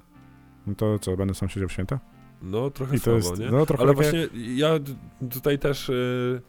[0.66, 2.00] No to co, będę sam siedział w święta?
[2.42, 3.50] No trochę I słabo, jest, nie?
[3.50, 4.68] no trochę Ale takie- właśnie ja
[5.30, 6.42] tutaj też, y,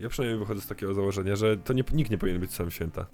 [0.00, 3.06] ja przynajmniej wychodzę z takiego założenia, że to nie, nikt nie powinien być sam święta.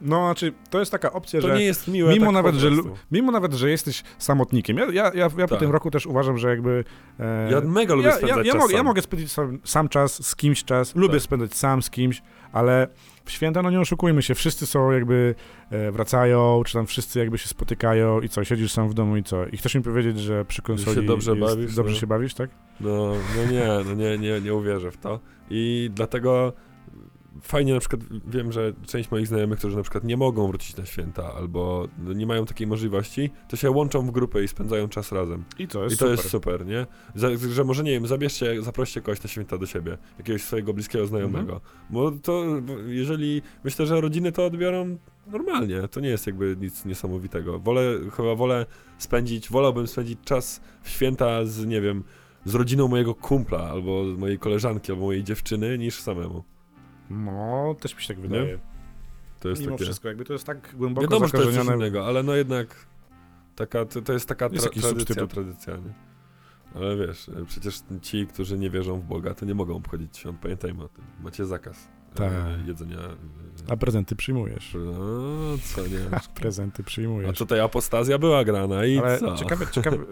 [0.00, 1.54] No, znaczy, to jest taka opcja, To że...
[1.58, 2.70] nie jest miłe Mimo tak nawet, że
[3.12, 4.76] Mimo nawet, że jesteś samotnikiem.
[4.78, 5.58] Ja, ja, ja, ja po Tak.
[5.58, 6.84] tym roku też uważam, że jakby...
[7.20, 8.86] E, Ja mega lubię ja, ja, spędzać ja, czas mogę, ja sam.
[8.86, 11.22] mogę spędzić sam, sam czas, z kimś czas, lubię Tak.
[11.22, 12.22] spędzać sam z kimś,
[12.52, 12.88] ale
[13.30, 15.34] święta, no nie oszukujmy się, wszyscy są jakby,
[15.70, 19.22] e, wracają, czy tam wszyscy jakby się spotykają i co, siedzisz sam w domu i
[19.22, 19.46] co?
[19.46, 22.00] I chcesz mi powiedzieć, że przy konsoli dobrze jest, bawisz, dobrze no.
[22.00, 22.50] się bawisz, tak?
[22.80, 25.20] No, no nie, no nie, nie, nie uwierzę w to.
[25.50, 26.52] I dlatego
[27.42, 30.86] fajnie na przykład wiem, że część moich znajomych, którzy na przykład nie mogą wrócić na
[30.86, 35.44] święta albo nie mają takiej możliwości, to się łączą w grupę i spędzają czas razem.
[35.58, 36.18] I to jest I to super.
[36.18, 36.86] jest super, nie?
[37.14, 41.06] Za, że może nie wiem, zabierzcie, zaproście kogoś na święta do siebie, jakiegoś swojego bliskiego
[41.06, 41.52] znajomego.
[41.52, 41.60] Mhm.
[41.90, 42.44] Bo to,
[42.86, 44.96] jeżeli myślę, że rodziny to odbiorą
[45.26, 47.58] normalnie, to nie jest jakby nic niesamowitego.
[47.58, 47.82] Wolę,
[48.16, 48.66] chyba wolę
[48.98, 52.04] spędzić, wolałbym spędzić czas w święta z, nie wiem,
[52.44, 56.44] z rodziną mojego kumpla, albo mojej koleżanki, albo mojej dziewczyny, niż samemu.
[57.10, 58.58] No, też mi się tak wydaje.
[59.40, 59.84] To jest Mimo takie...
[59.84, 61.76] wszystko, jakby to jest tak głęboko Wiadomo, że to jest zakorzenione.
[61.86, 62.86] innego, ale no jednak
[63.56, 65.92] taka, to, to jest taka Jest tra- tradycja, tradycja, nie?
[66.74, 70.38] Ale wiesz, e, przecież ci, którzy nie wierzą w Boga, to nie mogą obchodzić świąt,
[70.40, 71.04] pamiętajmy o tym.
[71.22, 72.32] Macie zakaz e, Tak.
[72.66, 72.96] jedzenia.
[72.98, 74.76] e, A prezenty przyjmujesz.
[74.84, 75.98] No, co nie?
[76.40, 77.38] Prezenty A przyjmujesz.
[77.38, 79.34] tutaj apostazja była grana i Ale co?
[79.36, 79.96] ciekawe, ciekawe...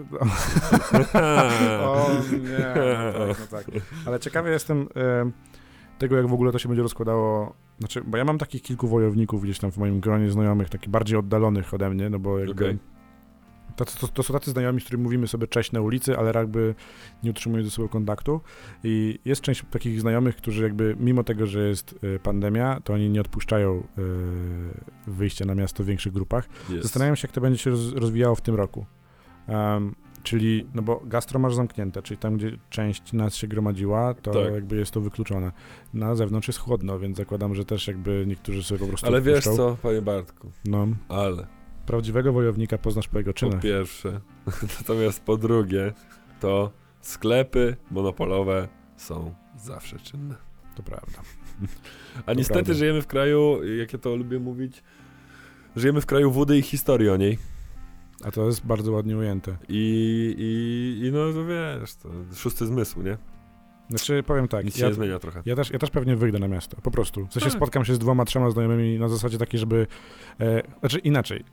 [1.85, 2.74] O nie,
[3.18, 3.66] no tak, no tak.
[4.07, 5.30] Ale ciekawy jestem e,
[5.98, 7.54] tego, jak w ogóle to się będzie rozkładało.
[7.78, 11.18] Znaczy, bo ja mam takich kilku wojowników gdzieś tam w moim gronie znajomych, takich bardziej
[11.18, 12.64] oddalonych ode mnie, no bo jakby...
[12.64, 12.78] Okej.
[13.76, 16.74] To, to, to są tacy znajomi, z którymi mówimy sobie cześć na ulicy, ale jakby
[17.22, 18.40] nie utrzymują ze sobą kontaktu.
[18.85, 23.11] I jest część takich znajomych, którzy jakby mimo tego, że jest e, pandemia, to oni
[23.11, 23.83] nie odpuszczają e,
[25.11, 26.48] wyjścia na miasto w większych grupach.
[26.70, 26.83] Jest.
[26.83, 28.87] Zastanawiam się, jak to będzie się roz, rozwijało w tym roku.
[29.48, 34.30] Em, czyli, no bo gastro masz zamknięte, czyli tam, gdzie część nas się gromadziła, to
[34.44, 34.52] Tak.
[34.54, 35.52] jakby jest to wykluczone.
[35.94, 39.37] Na zewnątrz jest chłodno, więc zakładam, że też jakby niektórzy sobie po prostu Ale wiesz
[39.38, 39.56] odpuszczą.
[39.56, 41.46] co, panie Bartku, No, ale
[41.87, 43.60] prawdziwego wojownika poznasz po jego po czynach.
[43.62, 44.20] pierwsze,
[44.80, 45.92] natomiast po drugie,
[46.40, 50.34] to sklepy monopolowe są zawsze czynne.
[50.76, 51.18] To prawda.
[52.26, 52.74] A niestety prawda.
[52.74, 54.82] żyjemy w kraju, jak ja to lubię mówić,
[55.76, 57.38] żyjemy w kraju wody i historii o niej.
[58.25, 59.57] A to jest bardzo ładnie ujęte.
[59.68, 63.18] I, i, i no to wiesz, to szósty zmysł, nie?
[63.89, 65.43] Znaczy, powiem tak, Nic się ja, nie zmienia trochę.
[65.47, 67.27] ja, też, ja też pewnie wyjdę na miasto, po prostu.
[67.27, 67.57] W sensie Tak.
[67.57, 69.87] spotkam się z dwoma, trzema znajomymi na zasadzie takiej, żeby...
[70.41, 71.45] E, znaczy inaczej.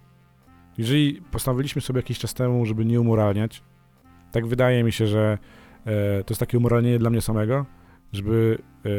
[0.78, 3.64] Jeżeli postanowiliśmy sobie jakiś czas temu, żeby nie umoralniać,
[4.32, 5.38] tak wydaje mi się, że
[5.86, 7.66] e, to jest takie umoralnienie dla mnie samego,
[8.14, 8.90] żeby e,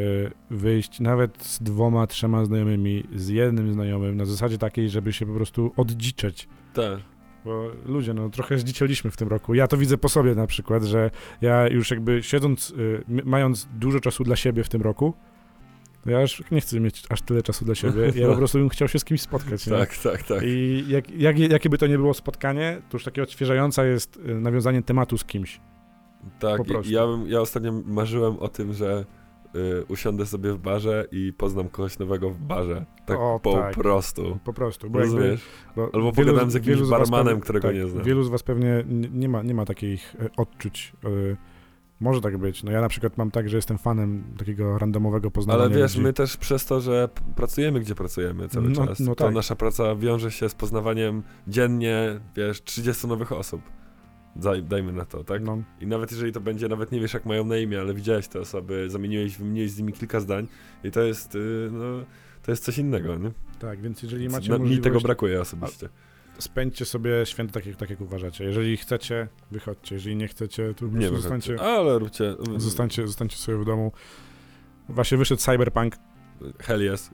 [0.50, 5.34] wyjść nawet z dwoma, trzema znajomymi, z jednym znajomym, na zasadzie takiej, żeby się po
[5.34, 6.48] prostu oddziczeć.
[6.74, 6.98] Tak.
[7.44, 9.54] Bo ludzie, no trochę zdziczeliśmy w tym roku.
[9.54, 14.00] Ja to widzę po sobie na przykład, że ja już jakby siedząc, y, mając dużo
[14.00, 15.14] czasu dla siebie w tym roku,
[16.06, 18.12] Ja już nie chcę mieć aż tyle czasu dla siebie.
[18.14, 19.66] Ja po prostu bym chciał się z kimś spotkać.
[19.66, 19.72] nie?
[19.78, 20.42] Tak, tak, tak.
[20.44, 24.34] I jak, jak, jakie by to nie było spotkanie, to już takie odświeżające jest y,
[24.34, 25.60] nawiązanie tematu z kimś.
[26.40, 26.92] Tak, prostu.
[26.92, 29.04] ja, bym, ja ostatnio marzyłem o tym, że
[29.56, 32.86] y, usiądę sobie w barze i poznam kogoś nowego w barze.
[33.06, 33.74] Tak O, po tak.
[33.74, 34.38] prostu.
[34.44, 34.90] Po prostu.
[34.90, 35.42] Bo jakby, Rozumiesz?
[35.76, 38.04] bo Albo wielu- pogadałem z jakimś was barmanem, którego tak, nie znam.
[38.04, 40.92] Wielu z was pewnie nie ma, nie ma takich e, odczuć.
[41.04, 41.08] e,
[42.00, 42.62] Może tak być.
[42.62, 46.04] No ja na przykład mam tak, że jestem fanem takiego randomowego poznawania Ale wiesz, ludzi.
[46.04, 49.34] my też przez to, że pracujemy, gdzie pracujemy cały No- czas, no to tak.
[49.34, 53.60] nasza praca wiąże się z poznawaniem dziennie, wiesz, 30 nowych osób.
[54.36, 55.42] Daj, dajmy na to, tak?
[55.42, 58.28] No, I nawet jeżeli to będzie, nawet nie wiesz jak mają na imię, ale widziałeś
[58.28, 60.46] te osoby, zamieniłeś, wymieniłeś z nimi kilka zdań
[60.84, 61.84] i to jest, y, no,
[62.42, 63.30] to jest coś innego, nie?
[63.58, 65.88] tak, więc jeżeli macie na, mi możliwość, tego brakuje osobiście.
[66.38, 68.44] spędźcie sobie święto tak jak, tak, jak uważacie.
[68.44, 69.94] Jeżeli chcecie, wychodźcie.
[69.94, 73.92] Jeżeli nie chcecie, to po Nie zostańcie, ale róbcie, zostańcie, zostańcie sobie w domu.
[74.88, 75.96] Właśnie wyszedł Cyberpunk
[76.58, 77.10] hell yes,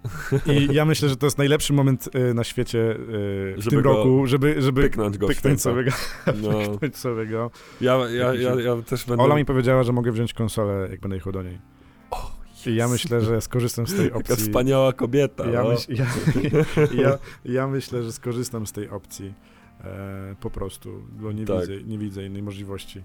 [0.46, 3.84] i ja myślę, że to jest najlepszy moment y, na świecie y, w Żeby tym
[3.84, 5.90] roku, żeby, żeby pyknąć go pyknąć sobie go.
[6.42, 7.50] No, pyknąć sobie go.
[7.80, 9.24] ja, ja, ja, ja też będę...
[9.24, 11.58] Ola mi powiedziała, że mogę wziąć konsolę, jak będę jechał do niej.
[12.66, 14.36] I ja myślę, że skorzystam z tej Jaka opcji.
[14.36, 15.46] wspaniała kobieta.
[15.46, 15.68] Ja, no.
[15.68, 16.06] myśl, ja,
[17.02, 17.18] ja,
[17.54, 19.34] ja myślę, że skorzystam z tej opcji.
[19.84, 21.60] E, po prostu, bo nie, Tak.
[21.60, 23.02] widzę, nie widzę innej możliwości.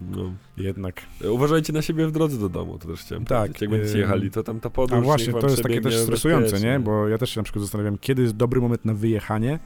[0.00, 0.32] No.
[0.56, 1.02] Jednak.
[1.30, 3.60] Uważajcie na siebie w drodze do domu, to też chciałem Tak, powiedzieć.
[3.62, 6.80] Jak będziecie jechali, to tam ta podróż A właśnie, to jest takie też stresujące, nie?
[6.80, 9.58] Bo ja też się na przykład zastanawiam, kiedy jest dobry moment na wyjechanie,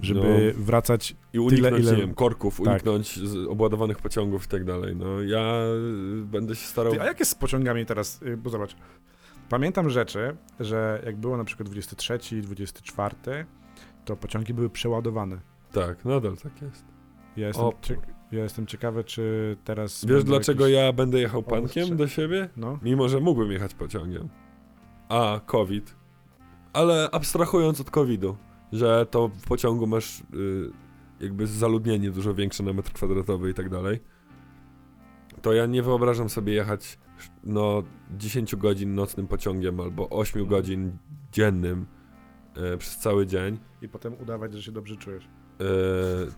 [0.00, 1.16] żeby wracać.
[1.32, 2.66] I uniknąć, ile- nie wiem, korków, Tak.
[2.66, 4.96] uniknąć z obładowanych pociągów i tak dalej.
[4.96, 5.62] No ja
[6.20, 6.92] y, będę się starał...
[6.92, 8.22] Ty, a jak jest z pociągami teraz?
[8.22, 8.76] Y, Bo zobacz,
[9.48, 13.16] pamiętam rzeczy, że jak było na przykład 23, 24,
[14.04, 15.38] to pociągi były przeładowane.
[15.72, 16.84] Tak, nadal tak jest.
[17.36, 17.72] Ja jestem, O.
[18.32, 20.04] ja jestem ciekawy, czy teraz.
[20.04, 22.48] Wiesz dlaczego jakieś- ja będę jechał pankiem do siebie?
[22.56, 22.78] No.
[22.82, 24.28] Mimo, że mógłbym jechać pociągiem.
[25.08, 25.94] A, COVID.
[26.72, 28.36] Ale abstrahując od COVID-u,
[28.72, 30.24] że to w pociągu masz y,
[31.20, 34.00] jakby zaludnienie dużo większe na metr kwadratowy i tak dalej,
[35.42, 36.98] to ja nie wyobrażam sobie jechać
[37.44, 40.96] no 10 godzin nocnym pociągiem albo 8 godzin
[41.32, 41.86] dziennym
[42.74, 43.58] y, przez cały dzień.
[43.82, 45.28] I potem udawać, że się dobrze czujesz.
[45.60, 45.64] E,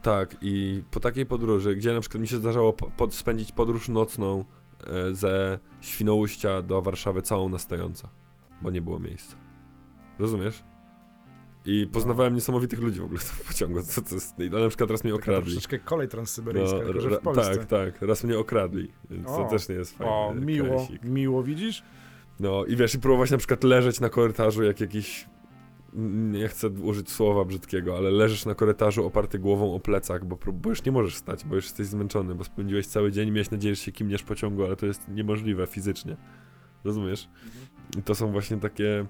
[0.03, 4.45] tak, i po takiej podróży, gdzie na przykład mi się zdarzało po, spędzić podróż nocną
[4.87, 8.09] e, ze Świnoujścia do Warszawy całą na stojąco,
[8.63, 9.37] bo nie było miejsca.
[10.19, 10.63] Rozumiesz?
[11.67, 15.13] I poznawałem niesamowitych ludzi w ogóle w pociągu, co to jest, na przykład raz mnie
[15.13, 15.53] Taka okradli.
[15.53, 17.57] troszeczkę kolej transsyberyjska, No, że w Polsce.
[17.57, 20.13] tak, tak, raz mnie okradli, więc to O, też nie jest fajne.
[20.13, 21.83] O, miło, miło widzisz?
[22.41, 25.29] No i wiesz, i próbować na przykład leżeć na korytarzu jak jakiś.
[25.95, 30.39] N- Nie chcę użyć słowa brzydkiego, ale leżysz na korytarzu oparty głową o plecach, bo,
[30.53, 33.75] bo już nie możesz stać, bo już jesteś zmęczony, bo spędziłeś cały dzień miałeś nadzieję,
[33.75, 36.17] że się kimniesz pociągu, ale to jest niemożliwe fizycznie.
[36.85, 37.29] Rozumiesz?
[37.99, 39.07] I to są właśnie takie.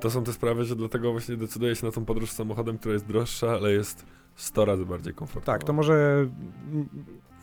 [0.00, 3.06] To są te sprawy, że dlatego właśnie decyduję się na tą podróż samochodem, która jest
[3.06, 4.06] droższa, ale jest
[4.36, 5.52] 100 razy bardziej komfortowa.
[5.58, 6.26] Tak, to może
[6.72, 6.88] mm,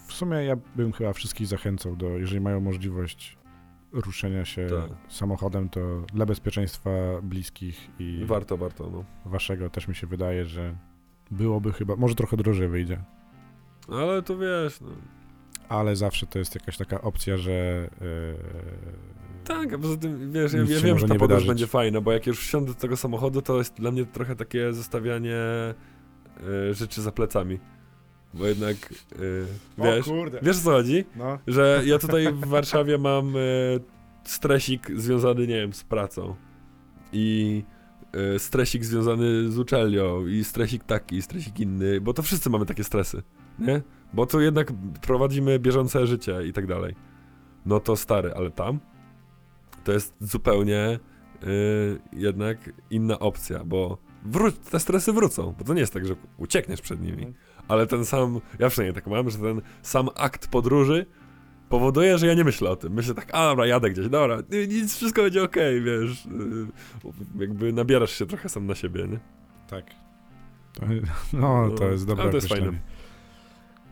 [0.07, 3.37] w sumie ja bym chyba wszystkich zachęcał do, jeżeli mają możliwość
[3.95, 4.97] ruszenia się Tak.
[5.13, 5.79] samochodem, to
[6.13, 6.89] dla bezpieczeństwa
[7.23, 9.03] bliskich i Warto, warto, no.
[9.25, 10.75] waszego też mi się wydaje, że
[11.31, 13.03] byłoby chyba, może trochę drożej wyjdzie,
[13.89, 14.87] Ale to wiesz, no.
[15.69, 20.59] ale zawsze to jest jakaś taka opcja, że e, Tak, a poza tym, wiesz, ja,
[20.59, 21.47] ja wiem, że ta podróż wydarzyć.
[21.47, 24.73] będzie fajna, bo jak już wsiądę do tego samochodu, to jest dla mnie trochę takie
[24.73, 25.35] zostawianie
[26.69, 27.59] y, rzeczy za plecami.
[28.35, 28.75] Bo jednak,
[29.19, 29.45] y,
[29.77, 31.05] wiesz, kurde, wiesz co chodzi?
[31.15, 33.79] no, Że ja tutaj w Warszawie mam y,
[34.23, 36.35] stresik związany, nie wiem, z pracą.
[37.13, 37.63] I
[38.35, 42.65] y, stresik związany z uczelnią, i stresik taki, i stresik inny, bo to wszyscy mamy
[42.65, 43.23] takie stresy,
[43.59, 43.81] nie?
[44.13, 44.71] Bo tu jednak
[45.01, 46.95] prowadzimy bieżące życie i tak dalej.
[47.65, 48.79] No to stary, ale tam
[49.83, 50.99] to jest zupełnie
[51.43, 52.57] y, jednak
[52.89, 53.97] inna opcja, bo
[54.71, 57.33] te stresy wrócą, bo to nie jest tak, że uciekniesz przed nimi, Mhm.
[57.67, 61.05] Ale ten sam, ja przynajmniej tak mam, że ten sam akt podróży
[61.69, 62.93] powoduje, że ja nie myślę o tym.
[62.93, 64.37] Myślę tak, a dobra, jadę gdzieś, dobra,
[64.67, 66.29] nic, wszystko będzie okej, wiesz, y,
[67.39, 69.19] jakby nabierasz się trochę sam na siebie, nie?
[69.67, 69.85] tak.
[71.33, 72.79] No, to jest dobre Ale to jest fajne.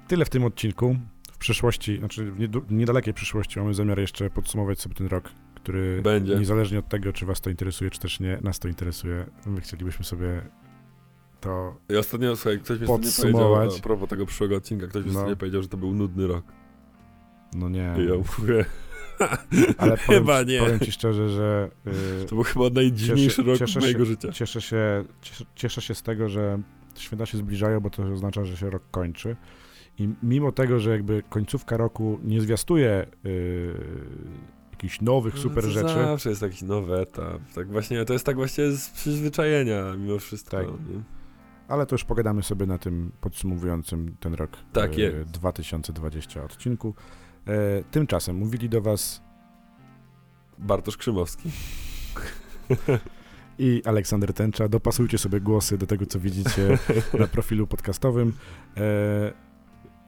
[0.08, 0.96] Tyle w tym odcinku.
[1.32, 6.36] W przyszłości, znaczy w niedalekiej przyszłości mamy zamiar jeszcze podsumować sobie ten rok, który Będzie.
[6.36, 9.26] niezależnie od tego, czy was to interesuje, czy też nie, nas to interesuje.
[9.46, 10.42] My chcielibyśmy sobie
[11.44, 11.76] to...
[11.90, 13.80] I ostatnio, słuchaj, ktoś mi ostatnio powiedział, Podsumować.
[13.80, 15.18] a propos tego przyszłego odcinka, ktoś mi No.
[15.20, 16.46] ostatnio powiedział, że to był nudny rok.
[17.56, 18.66] No nie, I ja mówię,
[19.78, 20.60] ale powiem, chyba nie.
[20.60, 21.70] powiem ci szczerze, że
[22.24, 24.32] y, To był chyba najdziwniejszy rok cieszę mojego się- życia.
[24.32, 26.60] cieszę, się, cieszę, cieszę się z tego, że
[26.96, 29.36] święta się zbliżają, bo to oznacza, że się rok kończy.
[30.00, 33.74] I mimo tego, że jakby końcówka roku nie zwiastuje y,
[34.72, 35.88] jakichś nowych, No super to rzeczy.
[35.94, 37.42] Zawsze jest jakiś nowy etap.
[37.56, 40.58] Tak właśnie, to jest tak właśnie z przyzwyczajenia mimo wszystko.
[40.58, 40.68] Tak.
[40.68, 41.04] nie?
[41.68, 45.32] Ale to już pogadamy sobie na tym podsumowującym ten rok Tak e, jest.
[45.32, 46.96] 2020 odcinku.
[47.48, 49.22] E, tymczasem mówili do Was
[50.58, 51.50] Bartosz Krzymowski.
[53.60, 54.68] i Aleksander Tęcza.
[54.68, 56.78] Dopasujcie sobie głosy do tego, co widzicie
[57.20, 58.34] na profilu podcastowym.
[58.78, 59.34] E,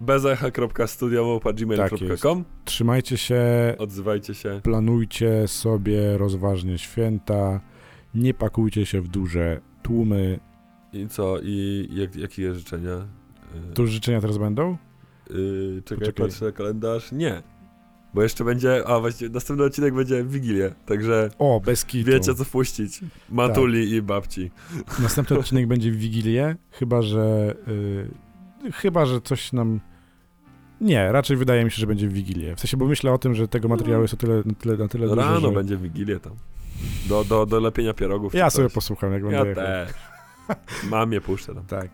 [0.01, 3.43] bezecha.studio.gmail.com trzymajcie się,
[3.77, 4.59] Odzywajcie się.
[4.63, 7.59] planujcie sobie rozważnie święta,
[8.15, 10.39] nie pakujcie się w duże tłumy.
[10.95, 11.35] I co?
[11.43, 13.07] I jak, jakie życzenia?
[13.67, 14.77] Yy, To już życzenia teraz będą?
[15.29, 16.27] yy, czekaj, Poczekaj.
[16.27, 17.11] patrzę na kalendarz.
[17.11, 17.41] Nie.
[18.13, 22.11] Bo jeszcze będzie, a właściwie następny odcinek będzie w Wigilię, także O, bez kitu.
[22.11, 22.99] wiecie co wpuścić.
[23.29, 24.51] Matuli i babci.
[24.99, 27.55] Następny odcinek będzie w Wigilię, chyba że.
[28.67, 29.79] y, chyba, że coś nam.
[30.81, 32.55] Nie, raczej wydaje mi się, że będzie w Wigilię.
[32.55, 34.87] W sensie, bo myślę o tym, że tego materiału jest o tyle, na tyle, na
[34.87, 35.51] tyle dużo, Rano że...
[35.51, 36.33] będzie Wigilię tam.
[37.09, 38.33] Do, do, do lepienia pierogów.
[38.33, 39.63] Ja sobie posłucham, jak będę Ja jechał.
[39.63, 39.89] też.
[40.91, 41.65] Mamie puszczę tam.
[41.65, 41.89] Tak.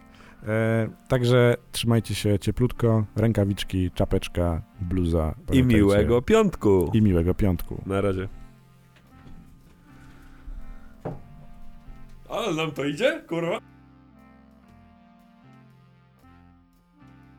[0.47, 5.35] E, także trzymajcie się cieplutko, rękawiczki, czapeczka, bluza.
[5.51, 6.91] I miłego piątku.
[6.93, 7.81] I miłego piątku.
[7.85, 8.27] Na razie.
[12.29, 13.70] Ale nam to idzie, kurwa?